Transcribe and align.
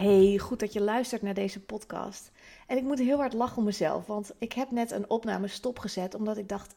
Hey, 0.00 0.38
goed 0.38 0.60
dat 0.60 0.72
je 0.72 0.80
luistert 0.80 1.22
naar 1.22 1.34
deze 1.34 1.60
podcast. 1.60 2.30
En 2.66 2.76
ik 2.76 2.82
moet 2.82 2.98
heel 2.98 3.18
hard 3.18 3.32
lachen 3.32 3.56
om 3.56 3.64
mezelf, 3.64 4.06
want 4.06 4.32
ik 4.38 4.52
heb 4.52 4.70
net 4.70 4.90
een 4.90 5.10
opname 5.10 5.48
stopgezet 5.48 6.14
omdat 6.14 6.36
ik 6.36 6.48
dacht, 6.48 6.74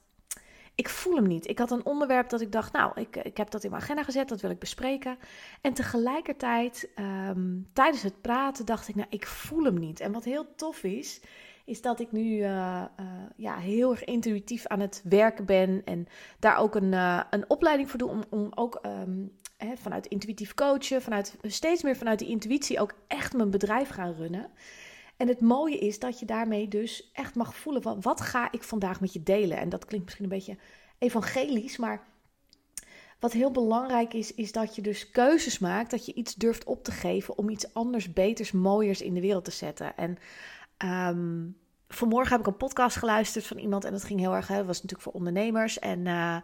ik 0.76 0.90
voel 0.90 1.16
hem 1.16 1.28
niet. 1.28 1.48
Ik 1.48 1.60
had 1.60 1.72
een 1.72 1.86
onderwerp 1.86 2.30
dat 2.30 2.42
ik 2.42 2.52
dacht, 2.52 2.74
nou, 2.74 2.92
ik, 2.96 3.16
ik 3.16 3.38
heb 3.38 3.50
dat 3.50 3.64
in 3.64 3.70
mijn 3.70 3.82
agenda 3.82 4.04
gezet, 4.04 4.30
dat 4.30 4.42
wil 4.42 4.50
ik 4.50 4.60
bespreken. 4.60 5.18
En 5.62 5.74
tegelijkertijd, 5.74 6.90
ehm, 6.96 7.60
tijdens 7.74 8.04
het 8.04 8.22
praten, 8.22 8.66
dacht 8.66 8.88
ik, 8.88 8.96
nou, 8.96 9.08
ik 9.10 9.28
voel 9.28 9.64
hem 9.64 9.80
niet. 9.80 10.00
En 10.00 10.12
wat 10.12 10.24
heel 10.24 10.56
tof 10.56 10.84
is, 10.84 11.22
is 11.66 11.82
dat 11.82 12.00
ik 12.00 12.12
nu 12.12 12.24
uh, 12.24 12.46
uh, 13.00 13.06
ja, 13.36 13.58
heel 13.58 13.92
erg 13.92 14.04
intuïtief 14.04 14.68
aan 14.68 14.80
het 14.80 15.02
werken 15.04 15.46
ben. 15.46 15.82
En 15.86 16.08
daar 16.40 16.58
ook 16.58 16.76
een, 16.76 16.92
uh, 16.92 17.22
een 17.30 17.50
opleiding 17.50 17.90
voor 17.90 18.00
doe 18.00 18.10
om, 18.10 18.24
om 18.30 18.52
ook 18.56 18.80
um, 18.86 19.32
vanuit 19.76 20.06
intuïtief 20.06 20.54
coachen, 20.54 21.02
vanuit, 21.02 21.38
steeds 21.42 21.84
meer 21.84 21.96
vanuit 21.96 22.20
die 22.20 22.28
intuïtie 22.28 22.80
ook 22.80 22.94
echt 23.08 23.34
mijn 23.34 23.52
bedrijf 23.52 23.90
gaan 23.90 24.14
runnen. 24.14 24.50
En 25.18 25.28
het 25.28 25.42
mooie 25.42 25.78
is 25.78 26.00
dat 26.00 26.20
je 26.20 26.26
daarmee 26.26 26.68
dus 26.68 27.10
echt 27.14 27.36
mag 27.36 27.56
voelen 27.56 27.82
van 27.82 28.02
wat 28.02 28.22
ga 28.22 28.52
ik 28.52 28.64
vandaag 28.64 29.02
met 29.02 29.14
je 29.14 29.24
delen. 29.24 29.58
En 29.58 29.70
dat 29.70 29.86
klinkt 29.86 30.06
misschien 30.06 30.26
een 30.26 30.38
beetje 30.38 30.58
evangelisch, 30.98 31.78
maar 31.78 32.08
wat 33.20 33.32
heel 33.32 33.52
belangrijk 33.52 34.14
is, 34.14 34.34
is 34.34 34.52
dat 34.52 34.76
je 34.76 34.82
dus 34.82 35.12
keuzes 35.12 35.60
maakt, 35.60 35.92
dat 35.92 36.06
je 36.06 36.14
iets 36.14 36.36
durft 36.36 36.64
op 36.64 36.84
te 36.84 36.92
geven 36.92 37.38
om 37.38 37.50
iets 37.50 37.74
anders, 37.74 38.14
beters, 38.14 38.52
mooiers 38.52 39.02
in 39.02 39.14
de 39.14 39.22
wereld 39.22 39.46
te 39.46 39.52
zetten. 39.52 39.98
En 39.98 40.18
um, 41.16 41.58
vanmorgen 41.88 42.32
heb 42.32 42.40
ik 42.40 42.48
een 42.48 42.58
podcast 42.58 42.96
geluisterd 42.96 43.46
van 43.46 43.58
iemand 43.58 43.86
en 43.86 43.92
dat 43.92 44.04
ging 44.04 44.20
heel 44.20 44.36
erg, 44.36 44.48
hè, 44.48 44.56
dat 44.56 44.66
was 44.66 44.76
natuurlijk 44.76 45.02
voor 45.02 45.14
ondernemers 45.14 45.80
en 45.80 46.06
uh, 46.06 46.38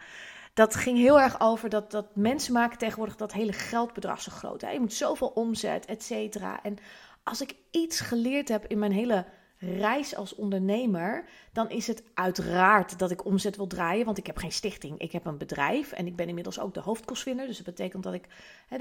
dat 0.53 0.75
ging 0.75 0.97
heel 0.97 1.19
erg 1.19 1.39
over 1.41 1.69
dat, 1.69 1.91
dat 1.91 2.15
mensen 2.15 2.53
maken 2.53 2.77
tegenwoordig 2.77 3.15
dat 3.15 3.33
hele 3.33 3.53
geldbedrag 3.53 4.21
zo 4.21 4.31
groot. 4.31 4.61
Hè? 4.61 4.69
Je 4.69 4.79
moet 4.79 4.93
zoveel 4.93 5.27
omzet, 5.27 5.85
et 5.85 6.03
cetera. 6.03 6.63
En 6.63 6.77
als 7.23 7.41
ik 7.41 7.55
iets 7.71 7.99
geleerd 7.99 8.47
heb 8.47 8.65
in 8.65 8.79
mijn 8.79 8.91
hele 8.91 9.25
reis 9.59 10.15
als 10.15 10.35
ondernemer, 10.35 11.25
dan 11.53 11.69
is 11.69 11.87
het 11.87 12.03
uiteraard 12.13 12.99
dat 12.99 13.11
ik 13.11 13.25
omzet 13.25 13.55
wil 13.55 13.67
draaien. 13.67 14.05
Want 14.05 14.17
ik 14.17 14.25
heb 14.25 14.37
geen 14.37 14.51
stichting, 14.51 14.99
ik 14.99 15.11
heb 15.11 15.25
een 15.25 15.37
bedrijf 15.37 15.91
en 15.91 16.07
ik 16.07 16.15
ben 16.15 16.27
inmiddels 16.27 16.59
ook 16.59 16.73
de 16.73 16.79
hoofdkostwinner. 16.79 17.47
Dus 17.47 17.57
dat 17.57 17.65
betekent 17.65 18.03
dat 18.03 18.13
ik 18.13 18.27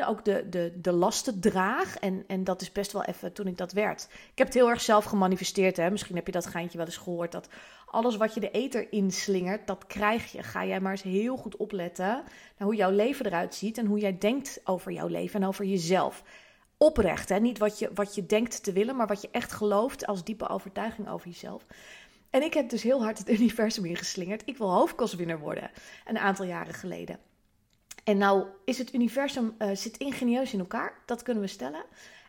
ook 0.06 0.24
de, 0.24 0.46
de, 0.50 0.72
de 0.80 0.92
lasten 0.92 1.40
draag. 1.40 1.96
En, 1.96 2.24
en 2.26 2.44
dat 2.44 2.60
is 2.60 2.72
best 2.72 2.92
wel 2.92 3.04
even 3.04 3.32
toen 3.32 3.46
ik 3.46 3.56
dat 3.56 3.72
werd. 3.72 4.08
Ik 4.10 4.38
heb 4.38 4.46
het 4.46 4.56
heel 4.56 4.70
erg 4.70 4.80
zelf 4.80 5.04
gemanifesteerd. 5.04 5.76
Hè. 5.76 5.90
Misschien 5.90 6.16
heb 6.16 6.26
je 6.26 6.32
dat 6.32 6.46
geintje 6.46 6.78
wel 6.78 6.86
eens 6.86 6.96
gehoord. 6.96 7.32
Dat 7.32 7.48
alles 7.86 8.16
wat 8.16 8.34
je 8.34 8.40
de 8.40 8.50
eter 8.50 8.92
inslingert, 8.92 9.66
dat 9.66 9.86
krijg 9.86 10.32
je. 10.32 10.42
Ga 10.42 10.64
jij 10.64 10.80
maar 10.80 10.92
eens 10.92 11.02
heel 11.02 11.36
goed 11.36 11.56
opletten 11.56 12.06
naar 12.06 12.68
hoe 12.68 12.74
jouw 12.74 12.90
leven 12.90 13.26
eruit 13.26 13.54
ziet 13.54 13.78
en 13.78 13.86
hoe 13.86 13.98
jij 13.98 14.18
denkt 14.18 14.60
over 14.64 14.92
jouw 14.92 15.06
leven 15.06 15.42
en 15.42 15.48
over 15.48 15.64
jezelf 15.64 16.22
oprecht. 16.78 17.40
Niet 17.40 17.58
wat 17.58 17.78
je, 17.78 17.90
wat 17.94 18.14
je 18.14 18.26
denkt 18.26 18.62
te 18.62 18.72
willen, 18.72 18.96
maar 18.96 19.06
wat 19.06 19.22
je 19.22 19.28
echt 19.30 19.52
gelooft 19.52 20.06
als 20.06 20.24
diepe 20.24 20.48
overtuiging 20.48 21.08
over 21.08 21.28
jezelf. 21.28 21.66
En 22.30 22.42
ik 22.42 22.54
heb 22.54 22.68
dus 22.68 22.82
heel 22.82 23.02
hard 23.02 23.18
het 23.18 23.30
universum 23.40 23.84
ingeslingerd. 23.84 24.42
Ik 24.44 24.56
wil 24.56 24.72
hoofdkostwinner 24.72 25.38
worden, 25.38 25.70
een 26.06 26.18
aantal 26.18 26.44
jaren 26.44 26.74
geleden. 26.74 27.18
En 28.04 28.18
nou 28.18 28.46
is 28.64 28.78
het 28.78 28.94
universum, 28.94 29.54
uh, 29.58 29.70
zit 29.74 29.96
ingenieus 29.96 30.52
in 30.52 30.58
elkaar, 30.58 31.02
dat 31.06 31.22
kunnen 31.22 31.42
we 31.42 31.48
stellen. 31.48 31.84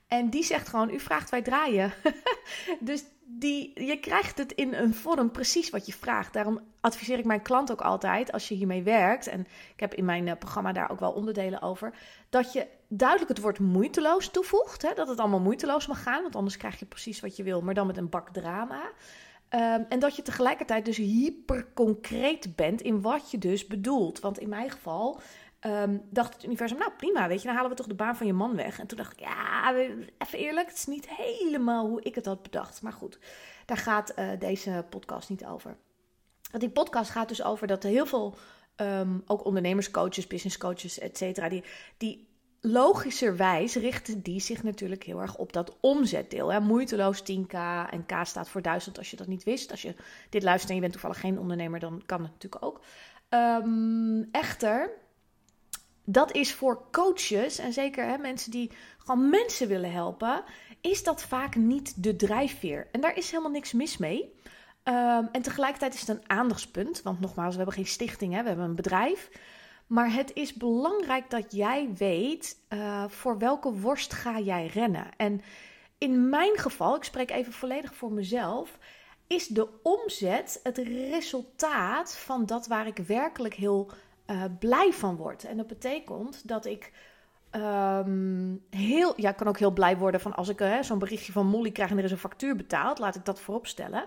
En 0.09 0.29
die 0.29 0.43
zegt 0.43 0.67
gewoon, 0.67 0.89
u 0.89 0.99
vraagt, 0.99 1.29
wij 1.29 1.41
draaien. 1.41 1.93
dus 2.79 3.03
die, 3.25 3.85
je 3.85 3.99
krijgt 3.99 4.37
het 4.37 4.51
in 4.51 4.73
een 4.73 4.93
vorm 4.93 5.31
precies 5.31 5.69
wat 5.69 5.85
je 5.85 5.93
vraagt. 5.93 6.33
Daarom 6.33 6.59
adviseer 6.81 7.17
ik 7.17 7.25
mijn 7.25 7.41
klant 7.41 7.71
ook 7.71 7.81
altijd, 7.81 8.31
als 8.31 8.47
je 8.47 8.55
hiermee 8.55 8.83
werkt... 8.83 9.27
en 9.27 9.39
ik 9.73 9.79
heb 9.79 9.93
in 9.93 10.05
mijn 10.05 10.27
uh, 10.27 10.33
programma 10.39 10.71
daar 10.71 10.91
ook 10.91 10.99
wel 10.99 11.11
onderdelen 11.11 11.61
over... 11.61 11.93
dat 12.29 12.53
je 12.53 12.67
duidelijk 12.87 13.29
het 13.29 13.39
woord 13.39 13.59
moeiteloos 13.59 14.29
toevoegt. 14.29 14.81
Hè? 14.81 14.93
Dat 14.93 15.07
het 15.07 15.19
allemaal 15.19 15.39
moeiteloos 15.39 15.87
mag 15.87 16.03
gaan, 16.03 16.21
want 16.21 16.35
anders 16.35 16.57
krijg 16.57 16.79
je 16.79 16.85
precies 16.85 17.19
wat 17.19 17.35
je 17.35 17.43
wil... 17.43 17.61
maar 17.61 17.73
dan 17.73 17.87
met 17.87 17.97
een 17.97 18.09
bak 18.09 18.29
drama. 18.29 18.81
Um, 19.53 19.85
en 19.89 19.99
dat 19.99 20.15
je 20.15 20.21
tegelijkertijd 20.21 20.85
dus 20.85 20.97
hyper 20.97 21.67
concreet 21.73 22.55
bent 22.55 22.81
in 22.81 23.01
wat 23.01 23.31
je 23.31 23.37
dus 23.37 23.67
bedoelt. 23.67 24.19
Want 24.19 24.39
in 24.39 24.49
mijn 24.49 24.69
geval 24.69 25.21
um, 25.61 26.01
dacht 26.09 26.33
het 26.33 26.43
universum, 26.43 26.77
nou 26.77 26.91
prima, 26.97 27.27
weet 27.27 27.41
je, 27.41 27.47
dan 27.47 27.55
halen 27.55 27.71
we 27.71 27.77
toch 27.77 27.87
de 27.87 27.93
baan 27.93 28.15
van 28.15 28.27
je 28.27 28.33
man 28.33 28.55
weg. 28.55 28.79
En 28.79 28.87
toen 28.87 28.97
dacht 28.97 29.11
ik, 29.11 29.19
ja, 29.19 29.73
even 30.17 30.39
eerlijk, 30.39 30.67
het 30.67 30.77
is 30.77 30.85
niet 30.85 31.09
helemaal 31.09 31.87
hoe 31.87 32.01
ik 32.01 32.15
het 32.15 32.25
had 32.25 32.43
bedacht. 32.43 32.81
Maar 32.81 32.93
goed, 32.93 33.19
daar 33.65 33.77
gaat 33.77 34.13
uh, 34.15 34.29
deze 34.39 34.85
podcast 34.89 35.29
niet 35.29 35.45
over. 35.45 35.77
Want 36.51 36.63
die 36.63 36.71
podcast 36.71 37.11
gaat 37.11 37.27
dus 37.27 37.43
over 37.43 37.67
dat 37.67 37.83
er 37.83 37.89
heel 37.89 38.05
veel, 38.05 38.35
um, 38.75 39.23
ook 39.25 39.45
ondernemerscoaches, 39.45 40.27
businesscoaches, 40.27 40.99
et 40.99 41.17
cetera, 41.17 41.49
die, 41.49 41.63
die 41.97 42.27
logischerwijs 42.61 43.75
richten 43.75 44.21
die 44.21 44.39
zich 44.39 44.63
natuurlijk 44.63 45.03
heel 45.03 45.21
erg 45.21 45.37
op 45.37 45.53
dat 45.53 45.77
omzetdeel. 45.79 46.51
Hè? 46.51 46.59
Moeiteloos 46.59 47.21
10k 47.21 47.57
en 47.89 48.05
K 48.05 48.11
staat 48.23 48.49
voor 48.49 48.61
1000 48.61 48.97
als 48.97 49.11
je 49.11 49.17
dat 49.17 49.27
niet 49.27 49.43
wist. 49.43 49.71
Als 49.71 49.81
je 49.81 49.95
dit 50.29 50.43
luistert 50.43 50.69
en 50.69 50.75
je 50.75 50.81
bent 50.81 50.93
toevallig 50.93 51.19
geen 51.19 51.39
ondernemer, 51.39 51.79
dan 51.79 52.01
kan 52.05 52.21
het 52.21 52.31
natuurlijk 52.31 52.63
ook. 52.63 52.81
Um, 53.29 54.27
echter, 54.31 54.91
dat 56.11 56.35
is 56.35 56.53
voor 56.53 56.81
coaches 56.91 57.57
en 57.57 57.73
zeker 57.73 58.05
hè, 58.05 58.17
mensen 58.17 58.51
die 58.51 58.71
gewoon 58.97 59.29
mensen 59.29 59.67
willen 59.67 59.91
helpen, 59.91 60.43
is 60.81 61.03
dat 61.03 61.23
vaak 61.23 61.55
niet 61.55 62.03
de 62.03 62.15
drijfveer. 62.15 62.87
En 62.91 63.01
daar 63.01 63.17
is 63.17 63.31
helemaal 63.31 63.51
niks 63.51 63.73
mis 63.73 63.97
mee. 63.97 64.21
Um, 64.83 65.29
en 65.31 65.41
tegelijkertijd 65.41 65.93
is 65.93 65.99
het 65.99 66.09
een 66.09 66.29
aandachtspunt, 66.29 67.01
want 67.01 67.19
nogmaals, 67.19 67.51
we 67.51 67.57
hebben 67.57 67.75
geen 67.75 67.85
stichting, 67.85 68.33
hè, 68.33 68.41
we 68.41 68.47
hebben 68.47 68.65
een 68.65 68.75
bedrijf. 68.75 69.29
Maar 69.87 70.13
het 70.13 70.31
is 70.33 70.53
belangrijk 70.53 71.29
dat 71.29 71.51
jij 71.51 71.89
weet 71.97 72.57
uh, 72.69 73.03
voor 73.07 73.37
welke 73.37 73.73
worst 73.73 74.13
ga 74.13 74.39
jij 74.39 74.65
rennen. 74.65 75.05
En 75.17 75.41
in 75.97 76.29
mijn 76.29 76.57
geval, 76.57 76.95
ik 76.95 77.03
spreek 77.03 77.31
even 77.31 77.53
volledig 77.53 77.95
voor 77.95 78.11
mezelf, 78.11 78.77
is 79.27 79.47
de 79.47 79.67
omzet 79.83 80.59
het 80.63 80.77
resultaat 81.11 82.17
van 82.17 82.45
dat 82.45 82.67
waar 82.67 82.87
ik 82.87 82.97
werkelijk 82.97 83.53
heel 83.53 83.91
uh, 84.31 84.43
blij 84.59 84.91
van 84.91 85.15
word. 85.15 85.43
En 85.43 85.57
dat 85.57 85.67
betekent 85.67 86.47
dat 86.47 86.65
ik 86.65 86.91
um, 87.51 88.65
heel, 88.69 89.13
ja, 89.15 89.29
ik 89.29 89.35
kan 89.35 89.47
ook 89.47 89.59
heel 89.59 89.71
blij 89.71 89.97
worden 89.97 90.21
van 90.21 90.35
als 90.35 90.49
ik 90.49 90.61
uh, 90.61 90.81
zo'n 90.81 90.99
berichtje 90.99 91.31
van 91.31 91.47
Molly 91.47 91.71
krijg 91.71 91.89
en 91.91 91.97
er 91.97 92.03
is 92.03 92.11
een 92.11 92.17
factuur 92.17 92.55
betaald, 92.55 92.99
laat 92.99 93.15
ik 93.15 93.25
dat 93.25 93.39
voorop 93.39 93.67
stellen. 93.67 94.03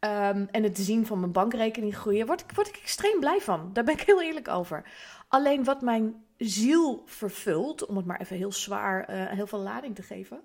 Um, 0.00 0.48
en 0.50 0.62
het 0.62 0.78
zien 0.78 1.06
van 1.06 1.20
mijn 1.20 1.32
bankrekening 1.32 1.96
groeien, 1.96 2.26
word 2.26 2.40
ik, 2.40 2.52
word 2.54 2.68
ik 2.68 2.76
extreem 2.76 3.20
blij 3.20 3.40
van. 3.40 3.70
Daar 3.72 3.84
ben 3.84 3.94
ik 3.94 4.00
heel 4.00 4.22
eerlijk 4.22 4.48
over. 4.48 4.84
Alleen 5.28 5.64
wat 5.64 5.82
mijn 5.82 6.24
ziel 6.36 7.02
vervult, 7.06 7.86
om 7.86 7.96
het 7.96 8.06
maar 8.06 8.20
even 8.20 8.36
heel 8.36 8.52
zwaar, 8.52 9.10
uh, 9.10 9.26
heel 9.26 9.46
veel 9.46 9.58
lading 9.58 9.94
te 9.94 10.02
geven, 10.02 10.40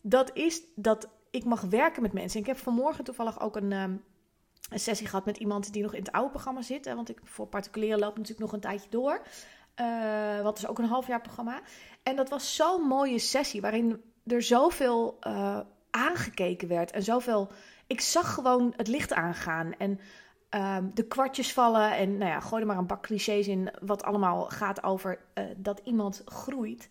dat 0.00 0.30
is 0.34 0.62
dat 0.74 1.08
ik 1.30 1.44
mag 1.44 1.60
werken 1.60 2.02
met 2.02 2.12
mensen. 2.12 2.40
Ik 2.40 2.46
heb 2.46 2.56
vanmorgen 2.56 3.04
toevallig 3.04 3.40
ook 3.40 3.56
een, 3.56 3.72
um, 3.72 4.02
een 4.70 4.80
sessie 4.80 5.06
gehad 5.06 5.24
met 5.24 5.36
iemand 5.36 5.72
die 5.72 5.82
nog 5.82 5.92
in 5.92 6.02
het 6.02 6.12
oude 6.12 6.30
programma 6.30 6.62
zit. 6.62 6.84
Hè, 6.84 6.94
want 6.94 7.08
ik 7.08 7.20
voor 7.24 7.46
particulieren 7.46 7.98
loop 7.98 8.16
natuurlijk 8.16 8.40
nog 8.40 8.52
een 8.52 8.60
tijdje 8.60 8.90
door. 8.90 9.22
Uh, 9.80 10.40
wat 10.40 10.58
is 10.58 10.66
ook 10.66 10.78
een 10.78 10.84
half 10.84 11.06
jaar 11.06 11.20
programma. 11.20 11.60
En 12.02 12.16
dat 12.16 12.28
was 12.28 12.56
zo'n 12.56 12.82
mooie 12.82 13.18
sessie 13.18 13.60
waarin 13.60 14.02
er 14.26 14.42
zoveel 14.42 15.18
uh, 15.26 15.60
aangekeken 15.90 16.68
werd 16.68 16.90
en 16.90 17.02
zoveel. 17.02 17.50
Ik 17.86 18.00
zag 18.00 18.34
gewoon 18.34 18.72
het 18.76 18.88
licht 18.88 19.12
aangaan 19.12 19.72
en 19.78 20.00
um, 20.50 20.90
de 20.94 21.06
kwartjes 21.06 21.52
vallen. 21.52 21.96
En 21.96 22.18
nou 22.18 22.30
ja, 22.30 22.40
gooi 22.40 22.60
er 22.60 22.66
maar 22.66 22.78
een 22.78 22.86
bak 22.86 23.02
clichés 23.02 23.48
in, 23.48 23.70
wat 23.80 24.02
allemaal 24.02 24.44
gaat 24.44 24.82
over 24.82 25.18
uh, 25.34 25.44
dat 25.56 25.80
iemand 25.84 26.22
groeit. 26.24 26.88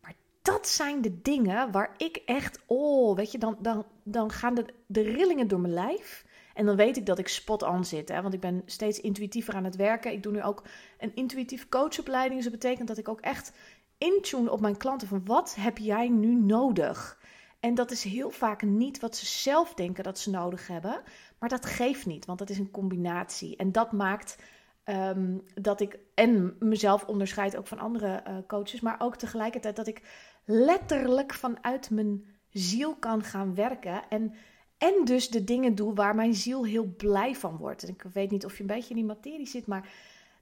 Maar 0.00 0.14
dat 0.42 0.68
zijn 0.68 1.02
de 1.02 1.22
dingen 1.22 1.70
waar 1.70 1.94
ik 1.96 2.16
echt, 2.16 2.60
oh, 2.66 3.16
weet 3.16 3.32
je, 3.32 3.38
dan, 3.38 3.56
dan, 3.60 3.86
dan 4.02 4.30
gaan 4.30 4.54
de, 4.54 4.64
de 4.86 5.02
rillingen 5.02 5.48
door 5.48 5.60
mijn 5.60 5.74
lijf. 5.74 6.24
En 6.58 6.66
dan 6.66 6.76
weet 6.76 6.96
ik 6.96 7.06
dat 7.06 7.18
ik 7.18 7.28
spot 7.28 7.62
on 7.62 7.84
zit. 7.84 8.08
Hè? 8.08 8.22
Want 8.22 8.34
ik 8.34 8.40
ben 8.40 8.62
steeds 8.66 9.00
intuïtiever 9.00 9.54
aan 9.54 9.64
het 9.64 9.76
werken. 9.76 10.12
Ik 10.12 10.22
doe 10.22 10.32
nu 10.32 10.42
ook 10.42 10.62
een 10.98 11.14
intuïtief 11.14 11.68
coachopleiding. 11.68 12.34
Dus 12.34 12.50
dat 12.50 12.60
betekent 12.60 12.88
dat 12.88 12.98
ik 12.98 13.08
ook 13.08 13.20
echt 13.20 13.52
intune 13.98 14.50
op 14.50 14.60
mijn 14.60 14.76
klanten. 14.76 15.08
Van 15.08 15.24
wat 15.24 15.54
heb 15.54 15.78
jij 15.78 16.08
nu 16.08 16.34
nodig? 16.34 17.20
En 17.60 17.74
dat 17.74 17.90
is 17.90 18.02
heel 18.02 18.30
vaak 18.30 18.62
niet 18.62 19.00
wat 19.00 19.16
ze 19.16 19.26
zelf 19.26 19.74
denken 19.74 20.04
dat 20.04 20.18
ze 20.18 20.30
nodig 20.30 20.66
hebben. 20.66 21.02
Maar 21.38 21.48
dat 21.48 21.66
geeft 21.66 22.06
niet, 22.06 22.26
want 22.26 22.38
dat 22.38 22.50
is 22.50 22.58
een 22.58 22.70
combinatie. 22.70 23.56
En 23.56 23.72
dat 23.72 23.92
maakt 23.92 24.38
um, 24.84 25.42
dat 25.54 25.80
ik 25.80 25.98
en 26.14 26.56
mezelf 26.58 27.04
onderscheid 27.04 27.56
ook 27.56 27.66
van 27.66 27.78
andere 27.78 28.22
uh, 28.28 28.36
coaches. 28.46 28.80
Maar 28.80 28.96
ook 28.98 29.16
tegelijkertijd 29.16 29.76
dat 29.76 29.86
ik 29.86 30.02
letterlijk 30.44 31.34
vanuit 31.34 31.90
mijn 31.90 32.24
ziel 32.50 32.96
kan 32.96 33.22
gaan 33.22 33.54
werken. 33.54 34.08
En 34.08 34.34
En 34.78 35.04
dus 35.04 35.28
de 35.28 35.44
dingen 35.44 35.74
doe 35.74 35.94
waar 35.94 36.14
mijn 36.14 36.34
ziel 36.34 36.64
heel 36.64 36.94
blij 36.96 37.34
van 37.34 37.56
wordt. 37.56 37.88
Ik 37.88 38.04
weet 38.12 38.30
niet 38.30 38.44
of 38.44 38.54
je 38.54 38.60
een 38.60 38.66
beetje 38.66 38.90
in 38.90 38.96
die 38.96 39.04
materie 39.04 39.46
zit, 39.46 39.66
maar 39.66 39.88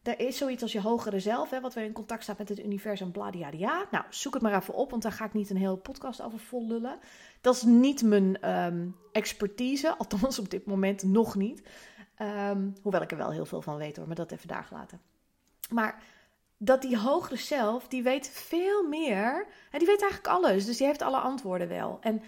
er 0.02 0.20
is 0.20 0.36
zoiets 0.36 0.62
als 0.62 0.72
je 0.72 0.80
hogere 0.80 1.20
zelf, 1.20 1.50
hè, 1.50 1.60
wat 1.60 1.74
weer 1.74 1.84
in 1.84 1.92
contact 1.92 2.22
staat 2.22 2.38
met 2.38 2.48
het 2.48 2.64
universum, 2.64 3.12
bladiadia. 3.12 3.86
Nou, 3.90 4.04
zoek 4.10 4.34
het 4.34 4.42
maar 4.42 4.56
even 4.56 4.74
op, 4.74 4.90
want 4.90 5.02
daar 5.02 5.12
ga 5.12 5.24
ik 5.24 5.32
niet 5.32 5.50
een 5.50 5.56
hele 5.56 5.76
podcast 5.76 6.22
over 6.22 6.38
vol 6.38 6.66
lullen. 6.66 6.98
Dat 7.40 7.54
is 7.54 7.62
niet 7.62 8.02
mijn 8.02 8.40
ehm, 8.40 8.88
expertise, 9.12 9.96
althans 9.98 10.38
op 10.38 10.50
dit 10.50 10.66
moment 10.66 11.02
nog 11.02 11.34
niet. 11.34 11.62
Ehm, 12.14 12.68
hoewel 12.82 13.02
ik 13.02 13.10
er 13.10 13.16
wel 13.16 13.30
heel 13.30 13.46
veel 13.46 13.62
van 13.62 13.76
weet 13.76 13.96
hoor, 13.96 14.06
maar 14.06 14.16
dat 14.16 14.32
even 14.32 14.48
daar 14.48 14.64
gelaten. 14.64 15.00
Maar 15.70 16.02
dat 16.56 16.82
die 16.82 16.98
hogere 16.98 17.36
zelf, 17.36 17.88
die 17.88 18.02
weet 18.02 18.28
veel 18.28 18.88
meer. 18.88 19.46
En 19.70 19.78
die 19.78 19.88
weet 19.88 20.00
eigenlijk 20.00 20.34
alles, 20.34 20.66
dus 20.66 20.76
die 20.76 20.86
heeft 20.86 21.02
alle 21.02 21.18
antwoorden 21.18 21.68
wel. 21.68 21.98
En 22.00 22.22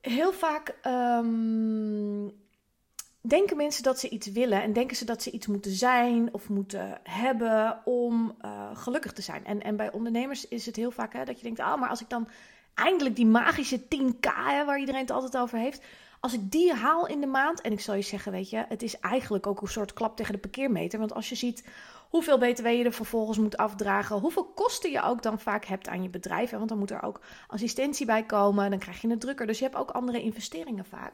heel 0.00 0.32
vaak 0.32 0.76
ehm, 0.82 2.28
denken 3.20 3.56
mensen 3.56 3.82
dat 3.82 3.98
ze 3.98 4.08
iets 4.08 4.30
willen 4.30 4.62
en 4.62 4.72
denken 4.72 4.96
ze 4.96 5.04
dat 5.04 5.22
ze 5.22 5.30
iets 5.30 5.46
moeten 5.46 5.72
zijn 5.72 6.34
of 6.34 6.48
moeten 6.48 7.00
hebben 7.02 7.80
om 7.84 8.36
uh, 8.44 8.70
gelukkig 8.74 9.12
te 9.12 9.22
zijn. 9.22 9.44
En, 9.44 9.62
en 9.62 9.76
bij 9.76 9.92
ondernemers 9.92 10.48
is 10.48 10.66
het 10.66 10.76
heel 10.76 10.90
vaak 10.90 11.12
hè, 11.12 11.24
dat 11.24 11.36
je 11.36 11.42
denkt, 11.42 11.60
ah, 11.60 11.80
maar 11.80 11.88
als 11.88 12.00
ik 12.00 12.08
dan 12.08 12.28
eindelijk 12.74 13.16
die 13.16 13.26
magische 13.26 13.80
10k 13.80 14.28
hè, 14.34 14.64
waar 14.64 14.78
iedereen 14.78 15.00
het 15.00 15.10
altijd 15.10 15.36
over 15.36 15.58
heeft, 15.58 15.82
als 16.20 16.32
ik 16.32 16.50
die 16.50 16.72
haal 16.72 17.06
in 17.06 17.20
de 17.20 17.26
maand, 17.26 17.60
en 17.60 17.72
ik 17.72 17.80
zal 17.80 17.94
je 17.94 18.02
zeggen, 18.02 18.32
weet 18.32 18.50
je, 18.50 18.64
het 18.68 18.82
is 18.82 18.98
eigenlijk 18.98 19.46
ook 19.46 19.60
een 19.60 19.68
soort 19.68 19.92
klap 19.92 20.16
tegen 20.16 20.32
de 20.32 20.40
parkeermeter. 20.40 20.98
Want 20.98 21.14
als 21.14 21.28
je 21.28 21.34
ziet 21.34 21.64
hoeveel 22.10 22.38
BTW 22.38 22.66
je 22.66 22.84
er 22.84 22.92
vervolgens 22.92 23.38
moet 23.38 23.56
afdragen, 23.56 24.18
hoeveel 24.18 24.44
kosten 24.44 24.90
je 24.90 25.02
ook 25.02 25.22
dan 25.22 25.38
vaak 25.38 25.64
hebt 25.64 25.88
aan 25.88 26.02
je 26.02 26.08
bedrijf. 26.08 26.50
Want 26.50 26.68
dan 26.68 26.78
moet 26.78 26.90
er 26.90 27.02
ook 27.02 27.20
assistentie 27.46 28.06
bij 28.06 28.24
komen, 28.24 28.70
dan 28.70 28.78
krijg 28.78 29.00
je 29.00 29.08
het 29.10 29.20
drukker. 29.20 29.46
Dus 29.46 29.58
je 29.58 29.64
hebt 29.64 29.76
ook 29.76 29.90
andere 29.90 30.22
investeringen 30.22 30.84
vaak. 30.84 31.12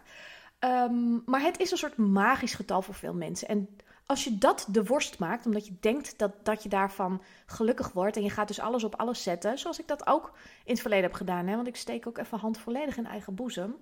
Um, 0.61 1.23
maar 1.27 1.41
het 1.41 1.59
is 1.59 1.71
een 1.71 1.77
soort 1.77 1.97
magisch 1.97 2.55
getal 2.55 2.83
voor 2.83 2.95
veel 2.95 3.15
mensen. 3.15 3.49
En 3.49 3.69
als 4.07 4.25
je 4.25 4.39
dat 4.39 4.67
de 4.71 4.85
worst 4.85 5.19
maakt, 5.19 5.47
omdat 5.47 5.67
je 5.67 5.77
denkt 5.81 6.19
dat, 6.19 6.33
dat 6.43 6.63
je 6.63 6.69
daarvan 6.69 7.23
gelukkig 7.47 7.93
wordt 7.93 8.17
en 8.17 8.23
je 8.23 8.31
gaat 8.31 8.49
dus 8.49 8.61
alles 8.61 8.85
op 8.85 8.95
alles 8.95 9.23
zetten, 9.23 9.59
zoals 9.59 9.79
ik 9.79 9.89
dat 9.89 10.07
ook 10.07 10.33
in 10.65 10.73
het 10.73 10.81
verleden 10.81 11.05
heb 11.05 11.15
gedaan, 11.15 11.47
hè, 11.47 11.55
want 11.55 11.67
ik 11.67 11.77
steek 11.77 12.07
ook 12.07 12.19
even 12.19 12.39
hand 12.39 12.59
volledig 12.59 12.97
in 12.97 13.07
eigen 13.07 13.35
boezem, 13.35 13.77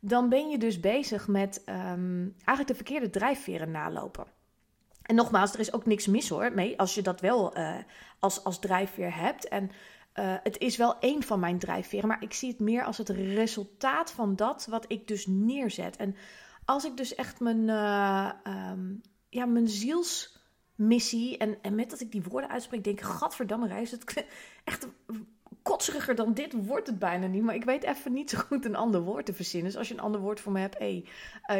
dan 0.00 0.28
ben 0.28 0.48
je 0.48 0.58
dus 0.58 0.80
bezig 0.80 1.28
met 1.28 1.62
um, 1.66 2.34
eigenlijk 2.36 2.66
de 2.66 2.74
verkeerde 2.74 3.10
drijfveren 3.10 3.70
nalopen. 3.70 4.26
En 5.10 5.16
nogmaals, 5.16 5.52
er 5.52 5.60
is 5.60 5.72
ook 5.72 5.86
niks 5.86 6.06
mis 6.06 6.28
hoor 6.28 6.52
mee 6.54 6.78
als 6.78 6.94
je 6.94 7.02
dat 7.02 7.20
wel 7.20 7.58
uh, 7.58 7.76
als, 8.18 8.44
als 8.44 8.58
drijfveer 8.58 9.16
hebt. 9.16 9.48
En 9.48 9.64
uh, 9.64 10.34
het 10.42 10.58
is 10.58 10.76
wel 10.76 10.98
één 10.98 11.22
van 11.22 11.40
mijn 11.40 11.58
drijfveren, 11.58 12.08
maar 12.08 12.22
ik 12.22 12.32
zie 12.32 12.50
het 12.50 12.60
meer 12.60 12.84
als 12.84 12.98
het 12.98 13.08
resultaat 13.08 14.10
van 14.10 14.36
dat 14.36 14.66
wat 14.66 14.84
ik 14.88 15.08
dus 15.08 15.26
neerzet. 15.26 15.96
En 15.96 16.16
als 16.64 16.84
ik 16.84 16.96
dus 16.96 17.14
echt 17.14 17.40
mijn, 17.40 17.60
uh, 17.60 18.30
ja, 19.28 19.46
mijn 19.46 19.68
zielsmissie, 19.68 21.38
en, 21.38 21.58
en 21.62 21.74
met 21.74 21.90
dat 21.90 22.00
ik 22.00 22.12
die 22.12 22.22
woorden 22.22 22.50
uitspreek, 22.50 22.84
denk 22.84 22.98
ik, 22.98 23.04
gadverdamme 23.04 23.68
reis, 23.68 23.90
het 23.90 24.26
echt 24.64 24.88
kotseriger 25.62 26.14
dan 26.14 26.34
dit 26.34 26.66
wordt 26.66 26.86
het 26.86 26.98
bijna 26.98 27.26
niet. 27.26 27.42
Maar 27.42 27.54
ik 27.54 27.64
weet 27.64 27.82
even 27.82 28.12
niet 28.12 28.30
zo 28.30 28.38
goed 28.38 28.64
een 28.64 28.76
ander 28.76 29.00
woord 29.00 29.26
te 29.26 29.34
verzinnen. 29.34 29.70
Dus 29.70 29.78
als 29.78 29.88
je 29.88 29.94
een 29.94 30.00
ander 30.00 30.20
woord 30.20 30.40
voor 30.40 30.52
me 30.52 30.60
hebt, 30.60 30.78
hey, 30.78 31.04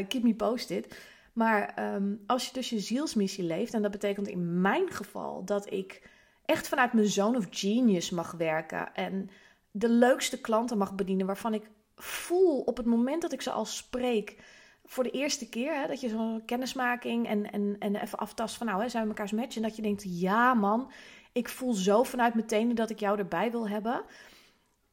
keep 0.09 0.23
me 0.23 0.35
posted. 0.35 0.97
Maar 1.41 1.95
um, 1.95 2.23
als 2.27 2.47
je 2.47 2.53
dus 2.53 2.71
je 2.71 2.79
zielsmissie 2.79 3.45
leeft, 3.45 3.75
en 3.75 3.83
dat 3.83 3.91
betekent 3.91 4.29
in 4.29 4.61
mijn 4.61 4.91
geval 4.91 5.45
dat 5.45 5.73
ik 5.73 6.09
echt 6.45 6.69
vanuit 6.69 6.93
mijn 6.93 7.07
zone 7.07 7.39
of 7.39 7.47
genius 7.51 8.11
mag 8.11 8.33
werken. 8.33 8.95
En 8.95 9.31
de 9.71 9.89
leukste 9.89 10.41
klanten 10.41 10.79
mag 10.79 10.95
bedienen 10.95 11.27
waarvan 11.27 11.55
ik 11.55 11.71
voel 11.97 12.61
op 12.61 12.77
het 12.77 12.87
moment 12.87 13.23
dat 13.23 13.33
ik 13.33 13.43
ze 13.43 13.51
al 13.51 13.65
spreek. 13.65 14.39
Voor 14.85 15.05
de 15.05 15.11
eerste 15.11 15.49
keer, 15.49 15.81
hè, 15.81 15.87
dat 15.87 16.01
je 16.01 16.09
zo'n 16.09 16.43
kennismaking 16.45 17.27
en, 17.27 17.51
en, 17.51 17.77
en 17.79 17.97
even 17.97 18.19
aftast 18.19 18.57
van 18.57 18.67
nou, 18.67 18.83
hè, 18.83 18.89
zijn 18.89 19.03
we 19.03 19.09
mekaars 19.09 19.33
match. 19.33 19.57
En 19.57 19.63
dat 19.63 19.77
je 19.77 19.83
denkt, 19.83 20.21
ja 20.21 20.55
man, 20.55 20.93
ik 21.33 21.49
voel 21.49 21.73
zo 21.73 22.03
vanuit 22.03 22.35
mijn 22.35 22.47
tenen 22.47 22.77
dat 22.77 22.91
ik 22.91 23.01
jou 23.01 23.19
erbij 23.19 23.51
wil 23.51 23.69
hebben. 23.69 24.03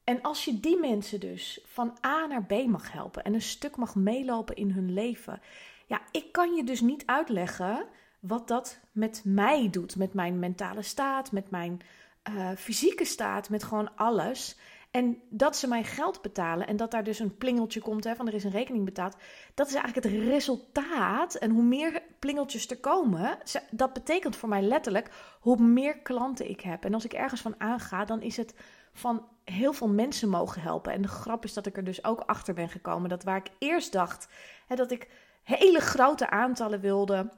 En 0.03 0.21
als 0.21 0.45
je 0.45 0.59
die 0.59 0.79
mensen 0.79 1.19
dus 1.19 1.61
van 1.65 1.97
A 2.05 2.25
naar 2.25 2.45
B 2.45 2.67
mag 2.67 2.91
helpen 2.91 3.23
en 3.23 3.33
een 3.33 3.41
stuk 3.41 3.75
mag 3.75 3.95
meelopen 3.95 4.55
in 4.55 4.71
hun 4.71 4.93
leven. 4.93 5.41
Ja, 5.87 6.01
ik 6.11 6.31
kan 6.31 6.55
je 6.55 6.63
dus 6.63 6.81
niet 6.81 7.05
uitleggen 7.05 7.85
wat 8.19 8.47
dat 8.47 8.79
met 8.91 9.21
mij 9.25 9.69
doet. 9.69 9.95
Met 9.95 10.13
mijn 10.13 10.39
mentale 10.39 10.81
staat, 10.81 11.31
met 11.31 11.49
mijn 11.49 11.81
uh, 12.29 12.49
fysieke 12.57 13.05
staat, 13.05 13.49
met 13.49 13.63
gewoon 13.63 13.95
alles. 13.95 14.57
En 14.91 15.21
dat 15.29 15.57
ze 15.57 15.67
mij 15.67 15.83
geld 15.83 16.21
betalen 16.21 16.67
en 16.67 16.77
dat 16.77 16.91
daar 16.91 17.03
dus 17.03 17.19
een 17.19 17.37
plingeltje 17.37 17.81
komt 17.81 18.03
hè, 18.03 18.15
van 18.15 18.27
er 18.27 18.33
is 18.33 18.43
een 18.43 18.51
rekening 18.51 18.85
betaald. 18.85 19.15
Dat 19.53 19.67
is 19.67 19.73
eigenlijk 19.73 20.05
het 20.05 20.23
resultaat. 20.27 21.35
En 21.35 21.51
hoe 21.51 21.63
meer 21.63 22.01
plingeltjes 22.19 22.69
er 22.69 22.79
komen, 22.79 23.37
dat 23.71 23.93
betekent 23.93 24.35
voor 24.35 24.49
mij 24.49 24.61
letterlijk 24.61 25.09
hoe 25.39 25.57
meer 25.57 25.99
klanten 25.99 26.49
ik 26.49 26.61
heb. 26.61 26.83
En 26.85 26.93
als 26.93 27.05
ik 27.05 27.13
ergens 27.13 27.41
van 27.41 27.55
aanga, 27.57 28.05
dan 28.05 28.21
is 28.21 28.37
het 28.37 28.53
van 28.93 29.27
heel 29.43 29.73
veel 29.73 29.89
mensen 29.89 30.29
mogen 30.29 30.61
helpen. 30.61 30.93
En 30.93 31.01
de 31.01 31.07
grap 31.07 31.43
is 31.43 31.53
dat 31.53 31.65
ik 31.65 31.77
er 31.77 31.83
dus 31.83 32.03
ook 32.03 32.19
achter 32.19 32.53
ben 32.53 32.69
gekomen. 32.69 33.09
Dat 33.09 33.23
waar 33.23 33.37
ik 33.37 33.51
eerst 33.57 33.91
dacht 33.91 34.27
hè, 34.67 34.75
dat 34.75 34.91
ik 34.91 35.07
hele 35.55 35.79
grote 35.79 36.29
aantallen 36.29 36.79
wilde 36.79 37.29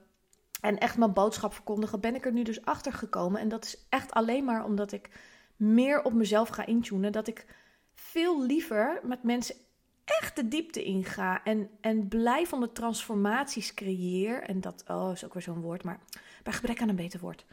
en 0.61 0.77
echt 0.77 0.97
mijn 0.97 1.13
boodschap 1.13 1.53
verkondigen, 1.53 2.00
ben 2.00 2.15
ik 2.15 2.25
er 2.25 2.31
nu 2.31 2.44
dus 2.44 2.65
achter 2.65 2.94
gekomen. 2.94 3.41
En 3.41 3.50
dat 3.50 3.65
is 3.65 3.85
echt 3.89 4.11
alleen 4.11 4.44
maar 4.44 4.65
omdat 4.65 4.91
ik 4.91 5.09
meer 5.56 6.03
op 6.03 6.13
mezelf 6.13 6.50
ga 6.50 6.65
intunen. 6.65 7.11
Dat 7.11 7.27
ik 7.27 7.45
veel 7.94 8.45
liever 8.45 9.00
met 9.03 9.23
mensen 9.23 9.56
echt 10.06 10.35
de 10.35 10.47
diepte 10.47 10.83
inga. 10.83 11.44
En, 11.44 11.69
en 11.81 12.09
de 12.09 12.69
transformaties 12.73 13.73
creëer. 13.73 14.44
En 14.44 14.62
dat 14.62 14.83
oh, 14.88 15.12
is 15.13 15.25
ook 15.25 15.33
weer 15.33 15.44
zo'n 15.44 15.62
woord, 15.62 15.83
maar 15.83 16.00
bij 16.44 16.53
gebrek 16.53 16.81
aan 16.81 16.89
een 16.89 16.95
beter 16.95 17.19
woord. 17.19 17.45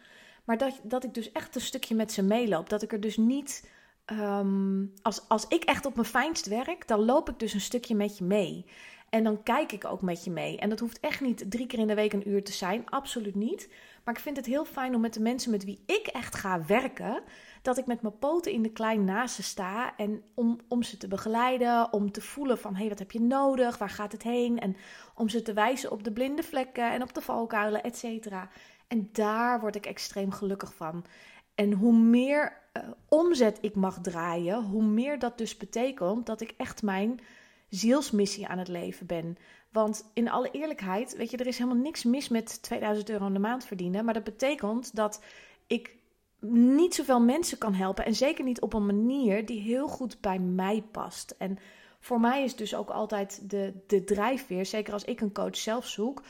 Maar 0.44 0.58
dat, 0.58 0.80
dat 0.82 1.04
ik 1.04 1.14
dus 1.14 1.32
echt 1.32 1.54
een 1.54 1.60
stukje 1.60 1.94
met 1.94 2.12
ze 2.12 2.22
meeloop. 2.22 2.68
Dat 2.68 2.82
ik 2.82 2.92
er 2.92 3.00
dus 3.00 3.16
niet. 3.16 3.70
Um, 4.06 4.92
als, 5.02 5.28
als 5.28 5.48
ik 5.48 5.64
echt 5.64 5.86
op 5.86 5.94
mijn 5.94 6.06
fijnst 6.06 6.46
werk, 6.46 6.88
dan 6.88 7.04
loop 7.04 7.28
ik 7.28 7.38
dus 7.38 7.52
een 7.52 7.60
stukje 7.60 7.94
met 7.94 8.18
je 8.18 8.24
mee. 8.24 8.66
En 9.08 9.24
dan 9.24 9.42
kijk 9.42 9.72
ik 9.72 9.84
ook 9.84 10.02
met 10.02 10.24
je 10.24 10.30
mee. 10.30 10.58
En 10.58 10.68
dat 10.68 10.80
hoeft 10.80 11.00
echt 11.00 11.20
niet 11.20 11.50
drie 11.50 11.66
keer 11.66 11.78
in 11.78 11.86
de 11.86 11.94
week 11.94 12.12
een 12.12 12.28
uur 12.28 12.44
te 12.44 12.52
zijn. 12.52 12.90
Absoluut 12.90 13.34
niet. 13.34 13.68
Maar 14.04 14.14
ik 14.14 14.20
vind 14.20 14.36
het 14.36 14.46
heel 14.46 14.64
fijn 14.64 14.94
om 14.94 15.00
met 15.00 15.14
de 15.14 15.20
mensen 15.20 15.50
met 15.50 15.64
wie 15.64 15.82
ik 15.86 16.06
echt 16.06 16.34
ga 16.34 16.64
werken. 16.64 17.22
Dat 17.62 17.78
ik 17.78 17.86
met 17.86 18.02
mijn 18.02 18.18
poten 18.18 18.52
in 18.52 18.62
de 18.62 18.72
klei 18.72 18.98
naast 18.98 19.34
ze 19.34 19.42
sta. 19.42 19.96
En 19.96 20.22
om, 20.34 20.58
om 20.68 20.82
ze 20.82 20.96
te 20.96 21.08
begeleiden. 21.08 21.92
Om 21.92 22.12
te 22.12 22.20
voelen 22.20 22.58
van 22.58 22.72
hé, 22.72 22.78
hey, 22.78 22.88
wat 22.88 22.98
heb 22.98 23.10
je 23.10 23.20
nodig? 23.20 23.78
Waar 23.78 23.90
gaat 23.90 24.12
het 24.12 24.22
heen? 24.22 24.58
En 24.58 24.76
om 25.14 25.28
ze 25.28 25.42
te 25.42 25.52
wijzen 25.52 25.90
op 25.90 26.04
de 26.04 26.12
blinde 26.12 26.42
vlekken 26.42 26.92
en 26.92 27.02
op 27.02 27.14
de 27.14 27.20
valkuilen, 27.20 27.82
et 27.82 27.96
cetera. 27.96 28.48
En 28.88 29.08
daar 29.12 29.60
word 29.60 29.76
ik 29.76 29.86
extreem 29.86 30.30
gelukkig 30.30 30.74
van. 30.74 31.04
En 31.54 31.72
hoe 31.72 31.96
meer 31.96 32.62
uh, 32.72 32.82
omzet 33.08 33.58
ik 33.60 33.74
mag 33.74 34.00
draaien, 34.00 34.62
hoe 34.62 34.82
meer 34.82 35.18
dat 35.18 35.38
dus 35.38 35.56
betekent 35.56 36.26
dat 36.26 36.40
ik 36.40 36.54
echt 36.56 36.82
mijn 36.82 37.20
zielsmissie 37.76 38.46
aan 38.46 38.58
het 38.58 38.68
leven 38.68 39.06
ben. 39.06 39.36
Want 39.70 40.10
in 40.14 40.30
alle 40.30 40.50
eerlijkheid, 40.50 41.16
weet 41.16 41.30
je, 41.30 41.36
er 41.36 41.46
is 41.46 41.58
helemaal 41.58 41.82
niks 41.82 42.04
mis 42.04 42.28
met 42.28 42.62
2000 42.62 43.10
euro 43.10 43.26
in 43.26 43.32
de 43.32 43.38
maand 43.38 43.64
verdienen. 43.64 44.04
Maar 44.04 44.14
dat 44.14 44.24
betekent 44.24 44.96
dat 44.96 45.22
ik 45.66 45.96
niet 46.40 46.94
zoveel 46.94 47.20
mensen 47.20 47.58
kan 47.58 47.74
helpen. 47.74 48.04
En 48.04 48.14
zeker 48.14 48.44
niet 48.44 48.60
op 48.60 48.72
een 48.72 48.86
manier 48.86 49.46
die 49.46 49.60
heel 49.60 49.88
goed 49.88 50.20
bij 50.20 50.38
mij 50.38 50.84
past. 50.90 51.34
En 51.38 51.58
voor 52.00 52.20
mij 52.20 52.44
is 52.44 52.56
dus 52.56 52.74
ook 52.74 52.90
altijd 52.90 53.50
de, 53.50 53.72
de 53.86 54.04
drijfveer, 54.04 54.66
zeker 54.66 54.92
als 54.92 55.04
ik 55.04 55.20
een 55.20 55.32
coach 55.32 55.56
zelf 55.56 55.86
zoek, 55.86 56.22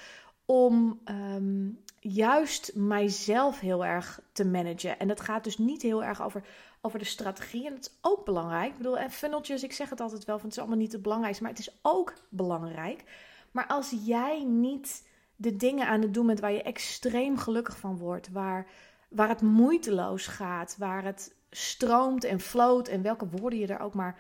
om 0.45 1.01
um, 1.05 1.81
juist 2.01 2.73
mijzelf 2.75 3.61
heel 3.61 3.85
erg 3.85 4.21
te 4.33 4.45
managen. 4.45 4.99
En 4.99 5.09
dat 5.09 5.21
gaat 5.21 5.45
dus 5.45 5.59
niet 5.59 5.83
heel 5.83 6.05
erg 6.05 6.23
over 6.23 6.45
over 6.87 6.99
de 6.99 7.05
strategie. 7.05 7.67
En 7.67 7.75
dat 7.75 7.85
is 7.85 7.99
ook 8.01 8.25
belangrijk. 8.25 8.71
Ik 8.71 8.77
bedoel, 8.77 8.99
en 8.99 9.11
funneltjes, 9.11 9.63
ik 9.63 9.73
zeg 9.73 9.91
het 9.91 10.01
altijd 10.01 10.25
wel, 10.25 10.37
van 10.37 10.45
het 10.45 10.57
is 10.57 10.63
allemaal 10.63 10.79
niet 10.79 10.93
het 10.93 11.03
belangrijkste, 11.03 11.43
maar 11.43 11.53
het 11.53 11.61
is 11.61 11.79
ook 11.83 12.15
belangrijk. 12.29 13.05
Maar 13.51 13.67
als 13.67 13.95
jij 14.05 14.45
niet 14.45 15.09
de 15.37 15.57
dingen 15.57 15.87
aan 15.87 16.03
het 16.03 16.15
doen 16.15 16.27
bent 16.27 16.41
waar 16.41 16.53
je 16.53 16.63
extreem 16.63 17.39
gelukkig 17.39 17.79
van 17.79 17.99
wordt, 17.99 18.31
waar, 18.31 18.67
waar 19.09 19.29
het 19.29 19.43
moeiteloos 19.43 20.27
gaat, 20.27 20.77
waar 20.79 21.05
het 21.05 21.35
stroomt 21.51 22.25
en 22.25 22.41
floot 22.41 22.89
en 22.89 23.03
welke 23.03 23.29
woorden 23.29 23.59
je 23.59 23.67
er 23.67 23.81
ook 23.81 23.95
maar 23.95 24.19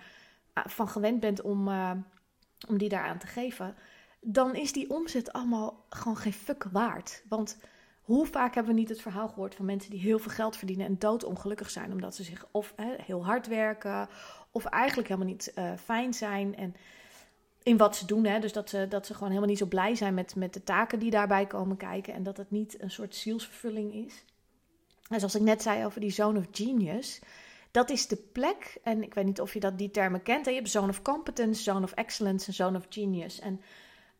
ah, 0.52 0.66
van 0.66 0.88
gewend 0.88 1.20
bent 1.20 1.40
om, 1.40 1.68
uh, 1.68 1.90
om 2.68 2.78
die 2.78 2.88
daaraan 2.88 3.18
te 3.18 3.26
geven, 3.26 3.75
dan 4.20 4.54
is 4.54 4.73
die 4.73 4.90
omzet 4.90 5.32
allemaal 5.32 5.85
gewoon 5.88 6.16
geen 6.16 6.32
fuck 6.32 6.64
waard. 6.73 7.23
Want 7.28 7.58
hoe 8.07 8.27
vaak 8.27 8.55
hebben 8.55 8.75
we 8.75 8.81
niet 8.81 8.89
het 8.89 9.01
verhaal 9.01 9.29
gehoord 9.29 9.55
van 9.55 9.65
mensen 9.65 9.91
die 9.91 10.01
heel 10.01 10.19
veel 10.19 10.31
geld 10.31 10.57
verdienen 10.57 10.87
en 10.87 10.99
doodongelukkig 10.99 11.71
zijn 11.71 11.93
omdat 11.93 12.15
ze 12.15 12.23
zich 12.23 12.47
of 12.51 12.75
heel 13.03 13.25
hard 13.25 13.47
werken 13.47 14.09
of 14.51 14.65
eigenlijk 14.65 15.09
helemaal 15.09 15.31
niet 15.31 15.53
uh, 15.55 15.73
fijn 15.85 16.15
zijn 16.15 16.57
en 16.57 16.75
in 17.63 17.77
wat 17.77 17.97
ze 17.97 18.07
doen. 18.07 18.41
Dus 18.41 18.53
dat 18.53 18.69
ze, 18.69 18.87
dat 18.89 19.07
ze 19.07 19.13
gewoon 19.13 19.29
helemaal 19.29 19.49
niet 19.51 19.59
zo 19.59 19.67
blij 19.67 19.95
zijn 19.95 20.15
met, 20.15 20.35
met 20.35 20.55
de 20.55 20.63
taken 20.63 20.99
die 20.99 21.11
daarbij 21.11 21.47
komen 21.47 21.77
kijken 21.77 22.15
en 22.15 22.23
dat 22.23 22.37
het 22.37 22.51
niet 22.51 22.83
een 22.83 22.91
soort 22.91 23.15
zielsvervulling 23.15 23.95
is. 23.95 24.25
En 25.09 25.19
zoals 25.19 25.35
ik 25.35 25.43
net 25.43 25.63
zei 25.63 25.85
over 25.85 26.01
die 26.01 26.11
zone 26.11 26.39
of 26.39 26.47
genius, 26.51 27.21
Dat 27.71 27.91
is 27.91 28.07
de 28.07 28.17
plek, 28.17 28.79
en 28.83 29.03
ik 29.03 29.15
weet 29.15 29.25
niet 29.25 29.41
of 29.41 29.53
je 29.53 29.61
dat, 29.61 29.79
die 29.79 29.91
termen 29.91 30.23
kent. 30.23 30.47
Je 30.47 30.53
hebt 30.53 30.71
zone 30.71 30.89
of 30.89 31.03
competence, 31.03 31.63
zone 31.63 31.85
of 31.85 31.93
excellence 31.93 32.47
en 32.47 32.55
zone 32.55 32.79
of 32.79 32.87
genius. 32.89 33.41
En 33.41 33.61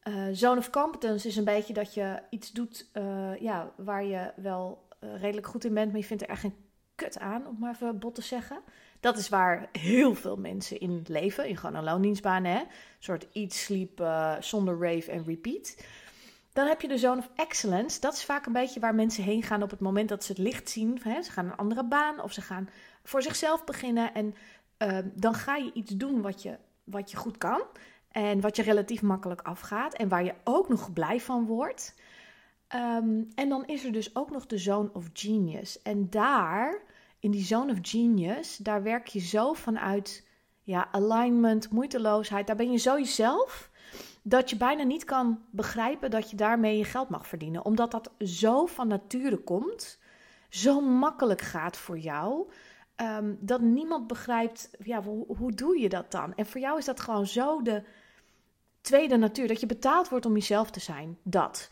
uh, 0.08 0.25
zone 0.32 0.58
of 0.58 0.70
competence 0.70 1.28
is 1.28 1.36
een 1.36 1.44
beetje 1.44 1.72
dat 1.72 1.94
je 1.94 2.22
iets 2.30 2.52
doet 2.52 2.86
uh, 2.92 3.40
ja, 3.40 3.72
waar 3.76 4.04
je 4.04 4.32
wel 4.36 4.88
uh, 5.00 5.20
redelijk 5.20 5.46
goed 5.46 5.64
in 5.64 5.75
bent, 5.75 5.90
maar 5.90 6.00
je 6.00 6.06
vindt 6.06 6.22
er 6.22 6.28
echt 6.28 6.40
geen 6.40 6.64
kut 6.94 7.18
aan, 7.18 7.46
om 7.46 7.56
maar 7.58 7.75
even 7.75 7.98
bot 7.98 8.14
te 8.14 8.22
zeggen. 8.22 8.60
Dat 9.00 9.18
is 9.18 9.28
waar 9.28 9.68
heel 9.72 10.14
veel 10.14 10.36
mensen 10.36 10.80
in 10.80 11.04
leven, 11.06 11.48
in 11.48 11.56
gewoon 11.56 11.75
een 11.75 11.84
loondienstbaan, 11.84 12.44
hè? 12.44 12.58
Een 12.58 12.66
soort 12.98 13.26
eat, 13.32 13.52
sleep, 13.52 14.08
zonder 14.40 14.78
rave 14.78 15.10
en 15.10 15.25
repeat. 15.25 15.76
Dan 16.56 16.66
heb 16.66 16.80
je 16.80 16.88
de 16.88 16.98
zone 16.98 17.18
of 17.18 17.30
excellence. 17.34 18.00
Dat 18.00 18.14
is 18.14 18.25
vaak 18.25 18.46
een 18.46 18.52
beetje 18.52 18.80
waar 18.80 18.94
mensen 18.94 19.22
heen 19.22 19.42
gaan 19.42 19.62
op 19.62 19.70
het 19.70 19.80
moment 19.80 20.08
dat 20.08 20.25
ze 20.25 20.32
het 20.32 20.40
licht 20.40 20.70
zien. 20.70 20.98
Hè? 21.02 21.22
Ze 21.22 21.30
gaan 21.30 21.44
een 21.44 21.56
andere 21.56 21.84
baan 21.84 22.22
of 22.22 22.32
ze 22.32 22.40
gaan 22.40 22.68
voor 23.02 23.22
zichzelf 23.22 23.64
beginnen. 23.64 24.14
En 24.14 24.34
uh, 24.78 24.98
dan 25.14 25.34
ga 25.34 25.56
je 25.56 25.72
iets 25.72 25.90
doen 25.90 26.22
wat 26.22 26.42
je, 26.42 26.58
wat 26.84 27.10
je 27.10 27.16
goed 27.16 27.38
kan. 27.38 27.62
En 28.16 28.40
wat 28.40 28.56
je 28.56 28.62
relatief 28.62 29.02
makkelijk 29.02 29.40
afgaat. 29.40 29.94
En 29.94 30.08
waar 30.08 30.25
je 30.25 30.35
ook 30.44 30.68
nog 30.68 30.92
blij 30.92 31.20
van 31.20 31.46
wordt. 31.46 31.94
Um, 32.75 33.28
en 33.35 33.49
dan 33.49 33.66
is 33.66 33.85
er 33.85 33.92
dus 33.92 34.16
ook 34.16 34.30
nog 34.30 34.46
de 34.46 34.58
zone 34.58 34.90
of 34.92 35.08
genius. 35.12 35.82
En 35.82 36.11
daar, 36.11 36.82
in 37.20 37.30
die 37.30 37.44
zone 37.44 37.73
of 37.73 37.78
genius, 37.82 38.56
daar 38.56 38.82
werk 38.82 39.06
je 39.06 39.20
zo 39.20 39.52
vanuit 39.52 40.26
ja, 40.62 40.88
alignment, 40.92 41.70
moeiteloosheid. 41.70 42.46
Daar 42.46 42.56
ben 42.56 42.70
je 42.70 42.78
zo 42.78 42.99
jezelf 42.99 43.70
dat 44.23 44.50
je 44.50 44.56
bijna 44.56 44.82
niet 44.82 45.04
kan 45.04 45.40
begrijpen 45.50 46.11
dat 46.11 46.30
je 46.30 46.37
daarmee 46.37 46.78
je 46.78 46.85
geld 46.85 47.08
mag 47.08 47.26
verdienen. 47.26 47.64
Omdat 47.64 47.90
dat 47.90 48.11
zo 48.18 48.66
van 48.66 48.88
nature 48.88 49.37
komt, 49.37 49.99
zo 50.49 50.80
makkelijk 50.80 51.40
gaat 51.40 51.76
voor 51.76 51.99
jou, 51.99 52.50
ehm, 52.94 53.35
dat 53.38 53.61
niemand 53.61 54.06
begrijpt, 54.06 54.70
ja, 54.78 55.02
hoe, 55.02 55.37
hoe 55.37 55.52
doe 55.52 55.80
je 55.80 55.88
dat 55.88 56.11
dan? 56.11 56.35
En 56.35 56.46
voor 56.46 56.61
jou 56.61 56.78
is 56.78 56.85
dat 56.85 57.00
gewoon 57.00 57.26
zo 57.26 57.62
de 57.62 57.82
tweede 58.87 59.16
natuur, 59.16 59.49
dat 59.49 59.61
je 59.61 59.66
betaald 59.66 60.09
wordt 60.09 60.26
om 60.26 60.35
jezelf 60.35 60.71
te 60.71 60.81
zijn. 60.81 61.19
Dat. 61.23 61.71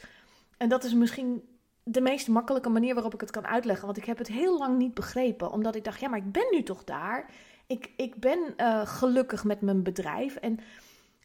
En 0.57 0.69
dat 0.69 0.85
is 0.85 0.95
misschien 0.95 1.43
de 1.83 2.01
meest 2.01 2.29
makkelijke 2.29 2.69
manier 2.69 2.95
waarop 2.95 3.15
ik 3.15 3.21
het 3.21 3.31
kan 3.31 3.47
uitleggen. 3.47 3.87
Want 3.87 3.99
ik 3.99 4.05
heb 4.05 4.19
het 4.19 4.29
heel 4.29 4.59
lang 4.59 4.79
niet 4.79 4.95
begrepen. 4.95 5.51
Omdat 5.51 5.75
ik 5.75 5.85
dacht, 5.85 6.01
ja, 6.01 6.09
maar 6.09 6.19
ik 6.19 6.33
ben 6.33 6.47
nu 6.51 6.63
toch 6.63 6.85
daar. 6.85 7.31
Ik, 7.67 7.91
ik 7.97 8.21
ben 8.21 8.55
uh, 8.57 8.87
gelukkig 8.87 9.45
met 9.45 9.61
mijn 9.61 9.83
bedrijf. 9.83 10.37
En 10.37 10.61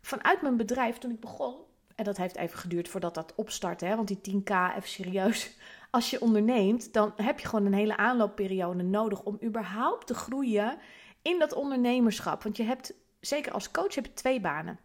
vanuit 0.01 0.41
mijn 0.41 0.57
bedrijf, 0.57 0.97
toen 0.97 1.11
ik 1.11 1.19
begon, 1.19 1.55
en 1.95 2.03
dat 2.03 2.17
heeft 2.17 2.35
even 2.35 2.57
geduurd 2.57 2.89
voordat 2.89 3.13
dat 3.13 3.33
opstartte, 3.35 3.85
hè, 3.85 3.95
want 3.95 4.07
die 4.07 4.41
10k, 4.41 4.51
even 4.75 4.89
serieus. 4.89 5.51
Als 5.91 6.09
je 6.09 6.21
onderneemt, 6.21 6.93
dan 6.93 7.13
heb 7.15 7.39
je 7.39 7.47
gewoon 7.47 7.65
een 7.65 7.73
hele 7.73 7.97
aanloopperiode 7.97 8.83
nodig 8.83 9.23
om 9.23 9.39
überhaupt 9.43 10.07
te 10.07 10.13
groeien 10.13 10.77
in 11.21 11.39
dat 11.39 11.53
ondernemerschap. 11.53 12.43
Want 12.43 12.57
je 12.57 12.63
hebt, 12.63 12.93
zeker 13.19 13.51
als 13.51 13.71
coach, 13.71 13.95
heb 13.95 14.05
je 14.05 14.13
twee 14.13 14.41
banen. 14.41 14.79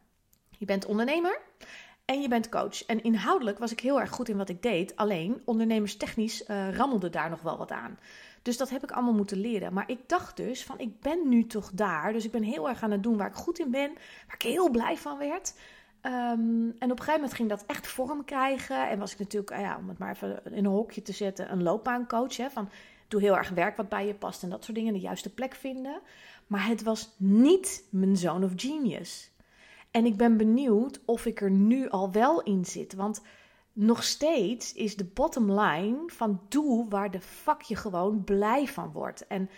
Je 0.64 0.72
bent 0.72 0.86
ondernemer 0.86 1.40
en 2.04 2.20
je 2.20 2.28
bent 2.28 2.48
coach. 2.48 2.84
En 2.84 3.02
inhoudelijk 3.02 3.58
was 3.58 3.72
ik 3.72 3.80
heel 3.80 4.00
erg 4.00 4.10
goed 4.10 4.28
in 4.28 4.36
wat 4.36 4.48
ik 4.48 4.62
deed. 4.62 4.96
Alleen 4.96 5.42
ondernemerstechnisch 5.44 6.48
uh, 6.48 6.74
rammelde 6.74 7.10
daar 7.10 7.30
nog 7.30 7.42
wel 7.42 7.56
wat 7.56 7.70
aan. 7.70 7.98
Dus 8.42 8.56
dat 8.56 8.70
heb 8.70 8.82
ik 8.82 8.90
allemaal 8.90 9.12
moeten 9.12 9.38
leren. 9.38 9.72
Maar 9.72 9.90
ik 9.90 10.08
dacht 10.08 10.36
dus 10.36 10.64
van 10.64 10.78
ik 10.78 11.00
ben 11.00 11.28
nu 11.28 11.46
toch 11.46 11.70
daar. 11.74 12.12
Dus 12.12 12.24
ik 12.24 12.30
ben 12.30 12.42
heel 12.42 12.68
erg 12.68 12.82
aan 12.82 12.90
het 12.90 13.02
doen 13.02 13.16
waar 13.16 13.28
ik 13.28 13.34
goed 13.34 13.58
in 13.58 13.70
ben. 13.70 13.92
Waar 14.26 14.34
ik 14.34 14.42
heel 14.42 14.70
blij 14.70 14.96
van 14.96 15.18
werd. 15.18 15.54
Um, 16.02 16.74
en 16.78 16.90
op 16.90 16.90
een 16.90 16.98
gegeven 16.98 17.12
moment 17.12 17.34
ging 17.34 17.48
dat 17.48 17.64
echt 17.66 17.86
vorm 17.86 18.24
krijgen. 18.24 18.88
En 18.88 18.98
was 18.98 19.12
ik 19.12 19.18
natuurlijk, 19.18 19.52
ah 19.52 19.60
ja, 19.60 19.76
om 19.76 19.88
het 19.88 19.98
maar 19.98 20.10
even 20.10 20.42
in 20.44 20.64
een 20.64 20.70
hokje 20.70 21.02
te 21.02 21.12
zetten, 21.12 21.52
een 21.52 21.62
loopbaancoach. 21.62 22.36
Hè, 22.36 22.50
van 22.50 22.68
doe 23.08 23.20
heel 23.20 23.36
erg 23.36 23.48
werk 23.48 23.76
wat 23.76 23.88
bij 23.88 24.06
je 24.06 24.14
past 24.14 24.42
en 24.42 24.50
dat 24.50 24.64
soort 24.64 24.76
dingen. 24.76 24.92
De 24.92 25.00
juiste 25.00 25.34
plek 25.34 25.54
vinden. 25.54 26.00
Maar 26.46 26.66
het 26.66 26.82
was 26.82 27.14
niet 27.16 27.84
mijn 27.90 28.16
zone 28.16 28.44
of 28.44 28.52
genius. 28.56 29.32
En 29.94 30.06
ik 30.06 30.16
ben 30.16 30.36
benieuwd 30.36 31.00
of 31.04 31.26
ik 31.26 31.40
er 31.40 31.50
nu 31.50 31.88
al 31.88 32.12
wel 32.12 32.42
in 32.42 32.64
zit. 32.64 32.94
Want 32.94 33.22
nog 33.72 34.04
steeds 34.04 34.72
is 34.72 34.96
de 34.96 35.04
bottom 35.04 35.52
line 35.52 36.02
van 36.06 36.40
doe 36.48 36.88
waar 36.88 37.10
de 37.10 37.20
fuck 37.20 37.60
je 37.60 37.76
gewoon 37.76 38.24
blij 38.24 38.66
van 38.66 38.92
wordt. 38.92 39.26
En 39.26 39.50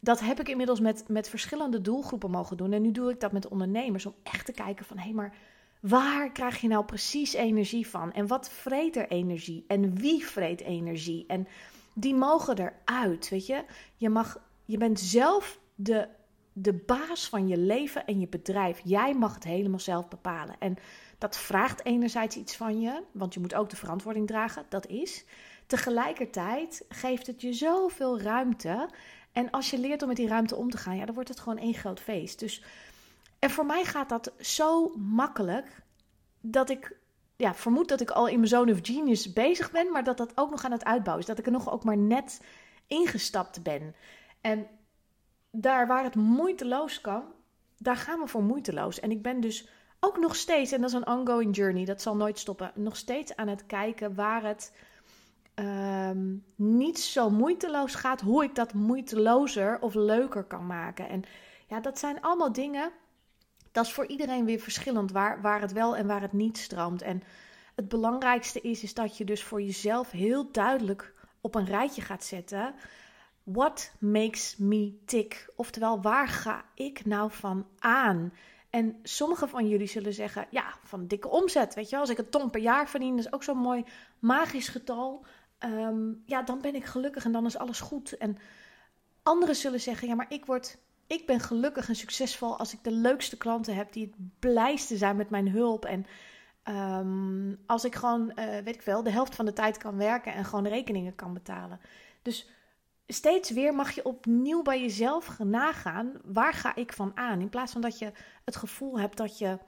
dat 0.00 0.20
heb 0.20 0.40
ik 0.40 0.48
inmiddels 0.48 0.80
met, 0.80 1.04
met 1.08 1.28
verschillende 1.28 1.80
doelgroepen 1.80 2.30
mogen 2.30 2.56
doen. 2.56 2.72
En 2.72 2.82
nu 2.82 2.90
doe 2.90 3.10
ik 3.10 3.20
dat 3.20 3.32
met 3.32 3.48
ondernemers 3.48 4.06
om 4.06 4.14
echt 4.22 4.46
te 4.46 4.52
kijken 4.52 4.84
van 4.84 4.98
hé, 4.98 5.12
maar 5.12 5.34
waar 5.80 6.32
krijg 6.32 6.60
je 6.60 6.68
nou 6.68 6.84
precies 6.84 7.32
energie 7.32 7.86
van? 7.86 8.12
En 8.12 8.26
wat 8.26 8.50
vreet 8.50 8.96
er 8.96 9.08
energie? 9.08 9.64
En 9.66 9.94
wie 9.94 10.26
vreet 10.26 10.60
energie? 10.60 11.24
En 11.26 11.46
die 11.94 12.14
mogen 12.14 12.58
eruit, 12.58 13.28
weet 13.28 13.46
je. 13.46 13.64
Je, 13.96 14.08
mag, 14.08 14.42
je 14.64 14.76
bent 14.76 15.00
zelf 15.00 15.58
de, 15.74 16.08
de 16.62 16.72
baas 16.72 17.28
van 17.28 17.48
je 17.48 17.56
leven 17.56 18.06
en 18.06 18.20
je 18.20 18.28
bedrijf. 18.28 18.80
Jij 18.84 19.14
mag 19.14 19.34
het 19.34 19.44
helemaal 19.44 19.78
zelf 19.78 20.08
bepalen. 20.08 20.56
En 20.58 20.76
dat 21.18 21.36
vraagt 21.38 21.84
enerzijds 21.84 22.36
iets 22.36 22.56
van 22.56 22.80
je, 22.80 23.02
want 23.12 23.34
je 23.34 23.40
moet 23.40 23.54
ook 23.54 23.70
de 23.70 23.76
verantwoording 23.76 24.26
dragen, 24.26 24.64
dat 24.68 24.86
is. 24.86 25.24
Tegelijkertijd 25.66 26.84
geeft 26.88 27.26
het 27.26 27.40
je 27.40 27.52
zoveel 27.52 28.20
ruimte. 28.20 28.88
En 29.32 29.50
als 29.50 29.70
je 29.70 29.78
leert 29.78 30.02
om 30.02 30.08
met 30.08 30.16
die 30.16 30.28
ruimte 30.28 30.56
om 30.56 30.70
te 30.70 30.76
gaan, 30.76 30.96
ja, 30.96 31.04
dan 31.04 31.14
wordt 31.14 31.28
het 31.28 31.40
gewoon 31.40 31.58
één 31.58 31.74
groot 31.74 32.00
feest. 32.00 32.38
Dus, 32.38 32.64
en 33.38 33.50
voor 33.50 33.66
mij 33.66 33.84
gaat 33.84 34.08
dat 34.08 34.32
zo 34.38 34.94
makkelijk 34.96 35.82
dat 36.40 36.70
ik 36.70 36.96
ja, 37.36 37.54
vermoed 37.54 37.88
dat 37.88 38.00
ik 38.00 38.10
al 38.10 38.28
in 38.28 38.36
mijn 38.36 38.48
zone 38.48 38.72
of 38.72 38.78
genius 38.82 39.32
bezig 39.32 39.70
ben, 39.70 39.92
maar 39.92 40.04
dat 40.04 40.16
dat 40.16 40.32
ook 40.34 40.50
nog 40.50 40.64
aan 40.64 40.72
het 40.72 40.84
uitbouwen 40.84 41.22
is. 41.22 41.28
Dat 41.28 41.38
ik 41.38 41.46
er 41.46 41.52
nog 41.52 41.70
ook 41.70 41.84
maar 41.84 41.96
net 41.96 42.40
ingestapt 42.86 43.62
ben. 43.62 43.94
En 44.40 44.66
daar 45.50 45.86
waar 45.86 46.04
het 46.04 46.14
moeiteloos 46.14 47.00
kan, 47.00 47.24
daar 47.78 47.96
gaan 47.96 48.20
we 48.20 48.26
voor 48.26 48.42
moeiteloos. 48.42 49.00
En 49.00 49.10
ik 49.10 49.22
ben 49.22 49.40
dus 49.40 49.68
ook 50.00 50.18
nog 50.18 50.36
steeds, 50.36 50.72
en 50.72 50.80
dat 50.80 50.90
is 50.90 50.96
een 50.96 51.06
ongoing 51.06 51.56
journey, 51.56 51.84
dat 51.84 52.02
zal 52.02 52.16
nooit 52.16 52.38
stoppen, 52.38 52.72
nog 52.74 52.96
steeds 52.96 53.36
aan 53.36 53.48
het 53.48 53.66
kijken 53.66 54.14
waar 54.14 54.42
het 54.42 54.72
ehm, 55.54 56.34
niet 56.54 56.98
zo 56.98 57.30
moeiteloos 57.30 57.94
gaat, 57.94 58.20
hoe 58.20 58.44
ik 58.44 58.54
dat 58.54 58.74
moeitelozer 58.74 59.80
of 59.80 59.94
leuker 59.94 60.44
kan 60.44 60.66
maken. 60.66 61.08
En 61.08 61.22
ja, 61.66 61.80
dat 61.80 61.98
zijn 61.98 62.20
allemaal 62.20 62.52
dingen, 62.52 62.90
dat 63.72 63.86
is 63.86 63.92
voor 63.92 64.06
iedereen 64.06 64.44
weer 64.44 64.60
verschillend, 64.60 65.12
waar, 65.12 65.40
waar 65.40 65.60
het 65.60 65.72
wel 65.72 65.96
en 65.96 66.06
waar 66.06 66.20
het 66.20 66.32
niet 66.32 66.58
stroomt. 66.58 67.02
En 67.02 67.22
het 67.74 67.88
belangrijkste 67.88 68.60
is, 68.60 68.82
is 68.82 68.94
dat 68.94 69.16
je 69.16 69.24
dus 69.24 69.44
voor 69.44 69.62
jezelf 69.62 70.10
heel 70.10 70.52
duidelijk 70.52 71.14
op 71.40 71.54
een 71.54 71.64
rijtje 71.64 72.02
gaat 72.02 72.24
zetten. 72.24 72.74
What 73.52 73.92
makes 73.98 74.56
me 74.56 74.98
tick? 75.04 75.52
Oftewel, 75.56 76.00
waar 76.00 76.28
ga 76.28 76.64
ik 76.74 77.04
nou 77.04 77.30
van 77.30 77.66
aan? 77.78 78.32
En 78.70 78.98
sommige 79.02 79.48
van 79.48 79.68
jullie 79.68 79.86
zullen 79.86 80.14
zeggen, 80.14 80.46
ja, 80.50 80.74
van 80.82 81.06
dikke 81.06 81.28
omzet, 81.28 81.74
weet 81.74 81.84
je 81.84 81.90
wel. 81.90 82.00
Als 82.00 82.10
ik 82.10 82.18
een 82.18 82.28
ton 82.28 82.50
per 82.50 82.60
jaar 82.60 82.88
verdien, 82.88 83.16
dat 83.16 83.24
is 83.24 83.32
ook 83.32 83.42
zo'n 83.42 83.58
mooi 83.58 83.84
magisch 84.18 84.68
getal. 84.68 85.24
Ehm, 85.58 86.12
ja, 86.26 86.42
dan 86.42 86.60
ben 86.60 86.74
ik 86.74 86.84
gelukkig 86.84 87.24
en 87.24 87.32
dan 87.32 87.46
is 87.46 87.56
alles 87.56 87.80
goed. 87.80 88.16
En 88.16 88.38
anderen 89.22 89.56
zullen 89.56 89.80
zeggen, 89.80 90.08
ja, 90.08 90.14
maar 90.14 90.32
ik 90.32 90.46
word... 90.46 90.78
Ik 91.06 91.26
ben 91.26 91.40
gelukkig 91.40 91.88
en 91.88 91.96
succesvol 91.96 92.58
als 92.58 92.72
ik 92.72 92.84
de 92.84 92.92
leukste 92.92 93.36
klanten 93.36 93.74
heb 93.74 93.92
die 93.92 94.04
het 94.04 94.38
blijste 94.38 94.96
zijn 94.96 95.16
met 95.16 95.30
mijn 95.30 95.48
hulp. 95.48 95.84
En 95.84 96.06
um, 96.98 97.58
als 97.66 97.84
ik 97.84 97.94
gewoon, 97.94 98.32
uh, 98.34 98.44
weet 98.44 98.74
ik 98.74 98.82
wel, 98.82 99.02
de 99.02 99.10
helft 99.10 99.34
van 99.34 99.44
de 99.44 99.52
tijd 99.52 99.76
kan 99.76 99.96
werken 99.96 100.34
en 100.34 100.44
gewoon 100.44 100.66
rekeningen 100.66 101.14
kan 101.14 101.34
betalen. 101.34 101.80
Dus 102.22 102.50
steeds 103.12 103.50
weer 103.50 103.74
mag 103.74 103.90
je 103.90 104.04
opnieuw 104.04 104.62
bij 104.62 104.80
jezelf 104.80 105.38
nagaan, 105.38 106.12
waar 106.24 106.52
ga 106.52 106.74
ik 106.74 106.92
van 106.92 107.12
aan? 107.14 107.40
In 107.40 107.48
plaats 107.48 107.72
van 107.72 107.80
dat 107.80 107.98
je 107.98 108.12
het 108.44 108.56
gevoel 108.56 108.98
hebt 108.98 109.16
dat 109.16 109.38
je 109.38 109.58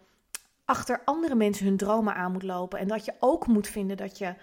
achter 0.65 1.03
andere 1.05 1.35
mensen 1.35 1.67
hun 1.67 1.77
dromen 1.77 2.15
aan 2.15 2.33
moet 2.33 2.43
lopen 2.43 2.79
en 2.79 2.89
dat 2.89 3.05
je 3.05 3.15
ook 3.19 3.47
moet 3.47 3.67
vinden 3.67 3.97
dat 3.97 4.19
je 4.19 4.35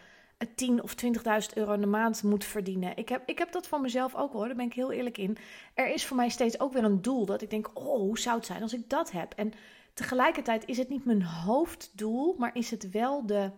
10 0.55 0.83
of 0.83 0.95
20.000 1.05 1.53
euro 1.53 1.73
in 1.73 1.81
de 1.81 1.87
maand 1.87 2.23
moet 2.23 2.45
verdienen. 2.45 2.97
Ik 2.97 3.09
heb, 3.09 3.23
ik 3.25 3.37
heb 3.37 3.51
dat 3.51 3.67
van 3.67 3.81
mezelf 3.81 4.15
ook 4.15 4.33
hoor, 4.33 4.45
daar 4.47 4.55
ben 4.55 4.65
ik 4.65 4.73
heel 4.73 4.91
eerlijk 4.91 5.17
in. 5.17 5.37
Er 5.73 5.93
is 5.93 6.05
voor 6.05 6.17
mij 6.17 6.29
steeds 6.29 6.59
ook 6.59 6.73
weer 6.73 6.83
een 6.83 7.01
doel 7.01 7.25
dat 7.25 7.41
ik 7.41 7.49
denk, 7.49 7.69
oh, 7.73 7.97
hoe 7.97 8.19
zou 8.19 8.35
het 8.35 8.45
zijn 8.45 8.61
als 8.61 8.73
ik 8.73 8.89
dat 8.89 9.11
heb? 9.11 9.33
En 9.33 9.53
tegelijkertijd 9.93 10.65
is 10.65 10.77
het 10.77 10.89
niet 10.89 11.05
mijn 11.05 11.23
hoofddoel, 11.23 12.35
maar 12.37 12.55
is 12.55 12.71
het 12.71 12.89
wel 12.89 13.25
de, 13.25 13.51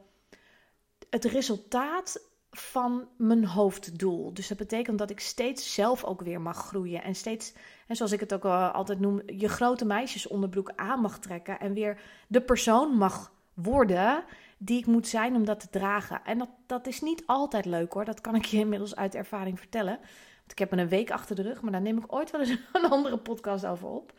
het 1.10 1.26
resultaat 1.26 2.31
van 2.52 3.08
mijn 3.18 3.46
hoofddoel. 3.46 4.34
Dus 4.34 4.48
dat 4.48 4.58
betekent 4.58 4.98
dat 4.98 5.10
ik 5.10 5.20
steeds 5.20 5.74
zelf 5.74 6.04
ook 6.04 6.22
weer 6.22 6.42
mag 6.42 6.58
groeien. 6.58 7.04
En 7.04 7.16
steeds, 7.16 7.54
en 7.88 7.96
zoals 7.96 8.12
ik 8.12 8.20
het 8.20 8.34
ook 8.34 8.46
altijd 8.46 9.00
noem, 9.00 9.22
je 9.26 9.50
grote 9.50 9.86
meisjesonderbroek 9.86 10.72
aan 10.76 11.00
mag 11.00 11.20
trekken. 11.20 11.60
En 11.60 11.74
weer 11.74 12.02
de 12.28 12.42
persoon 12.42 12.98
mag 12.98 13.32
worden 13.54 14.24
die 14.58 14.80
ik 14.80 14.86
moet 14.86 15.08
zijn 15.08 15.36
om 15.36 15.46
dat 15.46 15.60
te 15.60 15.70
dragen. 15.70 16.22
En 16.24 16.38
dat, 16.38 16.50
dat 16.66 16.88
is 16.88 17.02
niet 17.02 17.24
altijd 17.26 17.66
leuk 17.66 17.94
hoor. 17.94 18.06
Dat 18.06 18.22
kan 18.22 18.36
ik 18.36 18.46
je 18.46 18.58
inmiddels 18.58 18.96
uit 18.96 19.16
ervaring 19.16 19.60
vertellen. 19.60 19.98
Want 20.38 20.52
ik 20.52 20.60
heb 20.60 20.72
een 20.72 20.88
week 20.88 21.12
achter 21.12 21.36
de 21.36 21.42
rug, 21.42 21.62
maar 21.62 21.72
daar 21.72 21.82
neem 21.82 21.98
ik 21.98 22.14
ooit 22.14 22.32
wel 22.32 22.42
eens 22.42 22.58
een 22.74 22.90
andere 22.90 23.18
podcast 23.18 23.66
over 23.66 23.88
op. 23.88 24.14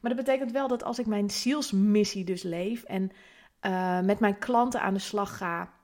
Maar 0.00 0.14
dat 0.14 0.24
betekent 0.24 0.52
wel 0.52 0.68
dat 0.68 0.84
als 0.84 0.98
ik 0.98 1.06
mijn 1.06 1.30
zielsmissie 1.30 2.24
dus 2.24 2.42
leef 2.42 2.84
en 2.84 3.10
uh, 3.62 4.00
met 4.00 4.20
mijn 4.20 4.38
klanten 4.38 4.80
aan 4.80 4.94
de 4.94 5.00
slag 5.00 5.36
ga 5.36 5.76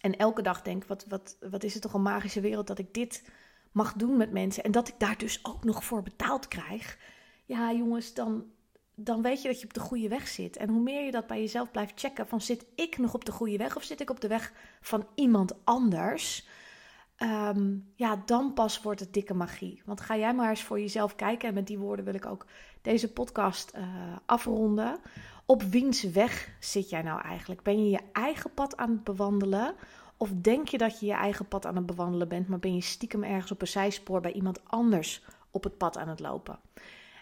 en 0.00 0.16
elke 0.16 0.42
dag 0.42 0.62
denk, 0.62 0.84
wat, 0.84 1.04
wat, 1.08 1.36
wat 1.50 1.64
is 1.64 1.72
het 1.72 1.82
toch 1.82 1.94
een 1.94 2.02
magische 2.02 2.40
wereld 2.40 2.66
dat 2.66 2.78
ik 2.78 2.94
dit 2.94 3.22
mag 3.72 3.92
doen 3.92 4.16
met 4.16 4.32
mensen 4.32 4.62
en 4.64 4.70
dat 4.70 4.88
ik 4.88 4.94
daar 4.98 5.18
dus 5.18 5.44
ook 5.44 5.64
nog 5.64 5.84
voor 5.84 6.02
betaald 6.02 6.48
krijg. 6.48 6.98
Ja, 7.44 7.72
jongens, 7.72 8.14
dan, 8.14 8.44
dan 8.94 9.22
weet 9.22 9.42
je 9.42 9.48
dat 9.48 9.60
je 9.60 9.66
op 9.66 9.74
de 9.74 9.80
goede 9.80 10.08
weg 10.08 10.28
zit. 10.28 10.56
En 10.56 10.68
hoe 10.68 10.82
meer 10.82 11.04
je 11.04 11.10
dat 11.10 11.26
bij 11.26 11.40
jezelf 11.40 11.70
blijft 11.70 12.00
checken: 12.00 12.28
van 12.28 12.40
zit 12.40 12.66
ik 12.74 12.98
nog 12.98 13.14
op 13.14 13.24
de 13.24 13.32
goede 13.32 13.56
weg 13.56 13.76
of 13.76 13.82
zit 13.82 14.00
ik 14.00 14.10
op 14.10 14.20
de 14.20 14.28
weg 14.28 14.52
van 14.80 15.06
iemand 15.14 15.64
anders? 15.64 16.46
Ehm, 17.18 17.76
ja, 17.94 18.22
dan 18.24 18.52
pas 18.52 18.82
wordt 18.82 19.00
het 19.00 19.12
dikke 19.12 19.34
magie. 19.34 19.82
Want 19.84 20.00
ga 20.00 20.16
jij 20.16 20.34
maar 20.34 20.50
eens 20.50 20.62
voor 20.62 20.80
jezelf 20.80 21.14
kijken. 21.14 21.48
En 21.48 21.54
met 21.54 21.66
die 21.66 21.78
woorden 21.78 22.04
wil 22.04 22.14
ik 22.14 22.26
ook 22.26 22.46
deze 22.82 23.12
podcast 23.12 23.72
uh, 23.76 23.82
afronden. 24.26 24.98
Op 25.46 25.62
wiens 25.62 26.02
weg 26.02 26.50
zit 26.60 26.90
jij 26.90 27.02
nou 27.02 27.20
eigenlijk? 27.20 27.62
Ben 27.62 27.84
je 27.84 27.90
je 27.90 28.00
eigen 28.12 28.54
pad 28.54 28.76
aan 28.76 28.90
het 28.90 29.04
bewandelen? 29.04 29.74
Of 30.16 30.30
denk 30.32 30.68
je 30.68 30.78
dat 30.78 31.00
je 31.00 31.06
je 31.06 31.12
eigen 31.12 31.48
pad 31.48 31.66
aan 31.66 31.76
het 31.76 31.86
bewandelen 31.86 32.28
bent, 32.28 32.48
maar 32.48 32.58
ben 32.58 32.74
je 32.74 32.80
stiekem 32.80 33.24
ergens 33.24 33.52
op 33.52 33.60
een 33.60 33.66
zijspoor 33.66 34.20
bij 34.20 34.32
iemand 34.32 34.60
anders 34.66 35.24
op 35.50 35.64
het 35.64 35.76
pad 35.76 35.96
aan 35.96 36.08
het 36.08 36.20
lopen? 36.20 36.58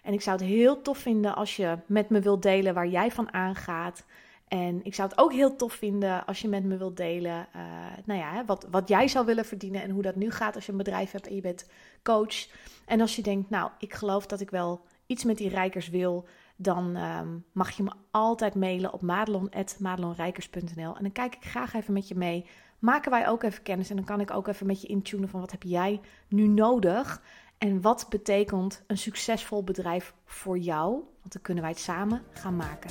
En 0.03 0.13
ik 0.13 0.21
zou 0.21 0.37
het 0.37 0.47
heel 0.47 0.83
tof 0.83 0.99
vinden 0.99 1.35
als 1.35 1.57
je 1.57 1.79
met 1.87 2.11
me 2.11 2.21
wilt 2.21 2.43
delen 2.43 2.75
waar 2.75 2.89
jij 2.89 3.11
van 3.11 3.33
aangaat. 3.33 4.05
En 4.49 4.85
ik 4.85 4.95
zou 4.95 5.09
het 5.09 5.19
ook 5.19 5.33
heel 5.33 5.57
tof 5.57 5.73
vinden 5.73 6.27
als 6.27 6.41
je 6.41 6.49
met 6.49 6.65
me 6.65 6.77
wilt 6.77 6.97
delen 6.97 7.47
uh, 7.57 7.63
nou 8.05 8.21
ja, 8.21 8.45
wat, 8.45 8.67
wat 8.71 8.89
jij 8.89 9.09
zou 9.09 9.27
willen 9.27 9.45
verdienen 9.45 9.83
en 9.83 9.91
hoe 9.91 10.03
dat 10.03 10.17
nu 10.17 10.31
gaat 10.31 10.55
als 10.55 10.67
je 10.67 10.73
een 10.73 10.79
bedrijf 10.79 11.11
hebt 11.11 11.27
en 11.27 11.35
je 11.35 11.41
bent 11.41 11.69
coach. 12.03 12.47
En 12.87 13.01
als 13.01 13.17
je 13.17 13.23
denkt, 13.23 13.51
nou, 13.51 13.71
ik 13.79 13.95
geloof 13.95 14.27
dat 14.27 14.41
ik 14.41 14.51
wel 14.51 14.85
iets 15.07 15.25
met 15.25 15.37
die 15.37 15.49
rijkers 15.49 15.89
wil, 15.89 16.27
dan 16.57 16.97
um, 16.97 17.45
mag 17.53 17.71
je 17.71 17.83
me 17.83 17.93
altijd 18.11 18.55
mailen 18.55 18.93
op 18.93 19.03
madelon.madelonrijkers.nl. 19.03 20.97
En 20.97 21.03
dan 21.03 21.13
kijk 21.13 21.35
ik 21.35 21.45
graag 21.45 21.75
even 21.75 21.93
met 21.93 22.09
je 22.09 22.15
mee. 22.15 22.47
Maken 22.79 23.11
wij 23.11 23.29
ook 23.29 23.43
even 23.43 23.63
kennis 23.63 23.91
en 23.91 23.97
dan 23.97 24.05
kan 24.05 24.21
ik 24.21 24.31
ook 24.31 24.49
even 24.49 24.67
met 24.67 24.81
je 24.81 24.89
intunen 24.89 25.29
van 25.29 25.41
wat 25.41 25.51
heb 25.51 25.63
jij 25.63 26.01
nu 26.29 26.47
nodig 26.47 27.23
en 27.59 27.81
wat 27.81 28.07
betekent 28.09 28.83
een 28.87 28.99
succesvol 28.99 29.65
bedrijf 29.65 30.15
voor 30.25 30.59
jou? 30.59 30.91
Want 30.93 31.33
dan 31.33 31.43
kunnen 31.43 31.63
wij 31.63 31.73
het 31.73 31.81
samen 31.81 32.23
gaan 32.33 32.57
maken. 32.57 32.91